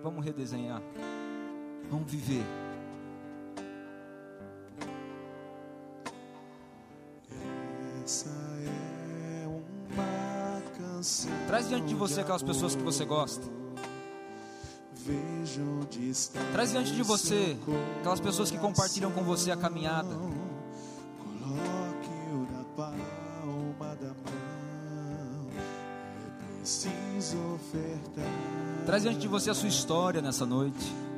Vamos 0.00 0.24
redesenhar. 0.24 0.80
Vamos 1.90 2.08
viver. 2.08 2.69
Traz 11.46 11.68
diante 11.68 11.86
de 11.86 11.94
você 11.94 12.20
aquelas 12.20 12.42
pessoas 12.42 12.74
que 12.76 12.82
você 12.82 13.04
gosta. 13.04 13.44
Traz 16.52 16.70
diante 16.70 16.92
de 16.92 17.02
você 17.02 17.56
aquelas 18.00 18.20
pessoas 18.20 18.50
que 18.50 18.58
compartilham 18.58 19.10
com 19.10 19.22
você 19.22 19.50
a 19.50 19.56
caminhada. 19.56 20.14
Coloque-o 21.18 22.46
na 22.52 22.64
palma 22.76 23.96
da 23.96 24.08
mão. 24.08 25.46
É 25.56 26.58
preciso 26.58 27.38
ofertar 27.54 28.60
Traz 28.86 29.02
diante 29.02 29.18
de 29.20 29.28
você 29.28 29.50
a 29.50 29.54
sua 29.54 29.68
história 29.68 30.20
nessa 30.20 30.44
noite. 30.44 31.09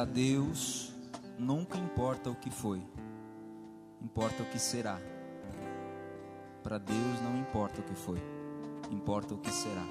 Para 0.00 0.10
Deus, 0.10 0.94
nunca 1.38 1.76
importa 1.76 2.30
o 2.30 2.34
que 2.34 2.50
foi, 2.50 2.82
importa 4.00 4.42
o 4.42 4.46
que 4.46 4.58
será. 4.58 4.98
Para 6.62 6.78
Deus 6.78 7.20
não 7.22 7.36
importa 7.36 7.82
o 7.82 7.84
que 7.84 7.94
foi, 7.94 8.16
importa 8.90 9.34
o 9.34 9.36
que 9.36 9.52
será. 9.52 9.84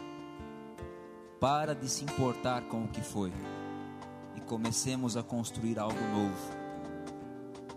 Para 1.39 1.75
de 1.75 1.87
se 1.87 2.05
importar 2.05 2.63
com 2.63 2.85
o 2.85 2.87
que 2.87 3.01
foi 3.01 3.31
e 4.35 4.41
comecemos 4.41 5.15
a 5.15 5.21
construir 5.21 5.77
algo 5.77 6.01
novo. 6.01 6.57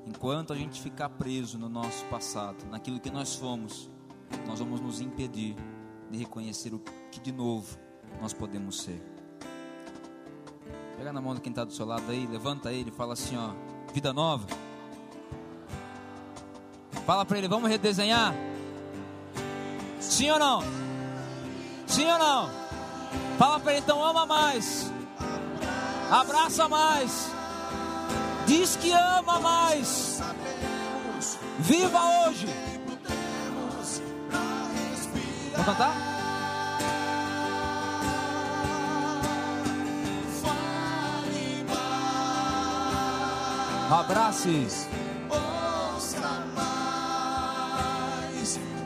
Enquanto 0.07 0.55
a 0.55 0.57
gente 0.57 0.81
ficar 0.81 1.11
preso 1.11 1.59
no 1.59 1.69
nosso 1.69 2.03
passado, 2.07 2.65
naquilo 2.71 2.99
que 2.99 3.11
nós 3.11 3.35
fomos, 3.35 3.91
nós 4.47 4.59
vamos 4.59 4.81
nos 4.81 5.03
impedir 5.03 5.55
de 6.11 6.17
reconhecer 6.17 6.73
o 6.73 6.79
que 7.11 7.21
de 7.21 7.31
novo 7.31 7.79
nós 8.23 8.33
podemos 8.33 8.81
ser. 8.81 9.12
Pega 11.03 11.13
na 11.13 11.21
mão 11.21 11.35
de 11.35 11.41
quem 11.41 11.51
está 11.51 11.65
do 11.65 11.73
seu 11.73 11.85
lado 11.85 12.05
aí, 12.13 12.29
levanta 12.31 12.73
ele 12.73 12.93
fala 12.93 13.15
assim: 13.15 13.37
ó, 13.37 13.51
vida 13.93 14.13
nova. 14.13 14.47
Fala 17.05 17.27
para 17.27 17.39
ele, 17.39 17.49
vamos 17.49 17.69
redesenhar? 17.69 18.33
Sim 19.99 20.31
ou 20.31 20.39
não? 20.39 20.63
Sim 21.89 22.07
ou 22.07 22.19
não? 22.21 22.49
Fala 23.37 23.59
para 23.59 23.73
ele 23.73 23.81
então, 23.81 24.01
ama 24.01 24.25
mais, 24.25 24.93
abraça 26.09 26.69
mais, 26.69 27.33
diz 28.47 28.77
que 28.77 28.93
ama 28.93 29.41
mais, 29.41 30.21
viva 31.59 31.99
hoje. 32.29 32.47
Vamos 35.51 35.67
cantar? 35.67 36.12
Abrace. 43.93 44.89
ouça 45.29 46.47
mais. 46.57 47.81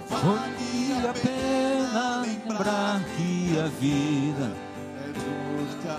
Vale 0.09 1.07
a 1.07 1.13
pena 1.13 2.23
lembrar 2.23 3.05
que 3.15 3.57
a 3.57 3.69
vida. 3.69 4.53
É 4.99 5.07
curta 5.13 5.95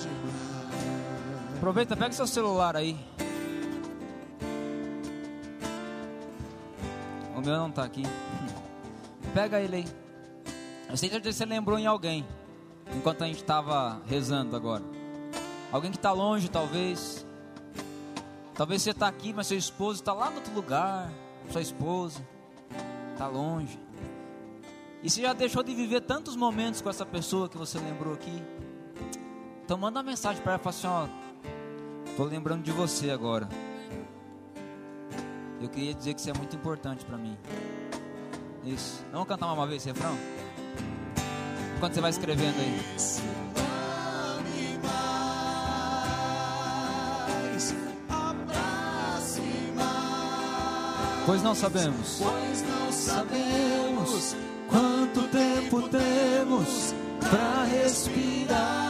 demais. 0.00 1.56
Aproveita, 1.56 1.96
pega 1.96 2.12
seu 2.12 2.26
celular 2.26 2.74
aí. 2.74 2.98
O 7.36 7.40
meu 7.40 7.56
não 7.58 7.70
tá 7.70 7.84
aqui. 7.84 8.02
Pega 9.32 9.60
ele 9.60 9.76
aí. 9.76 9.86
Eu 10.88 10.96
sei 10.96 11.08
que 11.08 11.32
você 11.32 11.44
lembrou 11.44 11.78
em 11.78 11.86
alguém. 11.86 12.26
Enquanto 12.92 13.22
a 13.22 13.26
gente 13.28 13.40
estava 13.40 14.02
rezando 14.04 14.56
agora. 14.56 14.82
Alguém 15.70 15.92
que 15.92 15.96
está 15.96 16.10
longe, 16.10 16.48
talvez. 16.48 17.24
Talvez 18.60 18.82
você 18.82 18.90
está 18.90 19.08
aqui, 19.08 19.32
mas 19.32 19.46
seu 19.46 19.56
esposo 19.56 20.00
está 20.00 20.12
lá 20.12 20.28
no 20.28 20.36
outro 20.36 20.52
lugar. 20.52 21.10
Sua 21.50 21.62
esposa 21.62 22.20
está 23.10 23.26
longe. 23.26 23.80
E 25.02 25.08
você 25.08 25.22
já 25.22 25.32
deixou 25.32 25.62
de 25.62 25.74
viver 25.74 26.02
tantos 26.02 26.36
momentos 26.36 26.82
com 26.82 26.90
essa 26.90 27.06
pessoa 27.06 27.48
que 27.48 27.56
você 27.56 27.78
lembrou 27.78 28.12
aqui. 28.12 28.42
Então 29.64 29.78
manda 29.78 29.98
uma 29.98 30.02
mensagem 30.02 30.42
para 30.42 30.52
ela 30.52 30.60
e 30.60 30.62
fala 30.62 30.76
assim, 30.76 30.86
ó, 30.86 32.14
tô 32.18 32.24
lembrando 32.24 32.62
de 32.62 32.70
você 32.70 33.10
agora. 33.10 33.48
Eu 35.58 35.70
queria 35.70 35.94
dizer 35.94 36.12
que 36.12 36.20
você 36.20 36.30
é 36.30 36.34
muito 36.34 36.54
importante 36.54 37.02
para 37.06 37.16
mim. 37.16 37.38
Isso. 38.62 39.02
Vamos 39.10 39.26
cantar 39.26 39.50
uma 39.50 39.66
vez 39.66 39.80
esse 39.80 39.88
refrão? 39.88 40.14
Enquanto 41.78 41.94
você 41.94 42.00
vai 42.02 42.10
escrevendo 42.10 42.60
aí. 42.60 43.59
Pois 51.30 51.44
não 51.44 51.54
sabemos. 51.54 52.18
pois 52.18 52.62
não 52.62 52.90
sabemos 52.90 54.36
quanto 54.68 55.28
tempo 55.28 55.88
temos 55.88 56.92
para 57.20 57.64
respirar? 57.66 58.89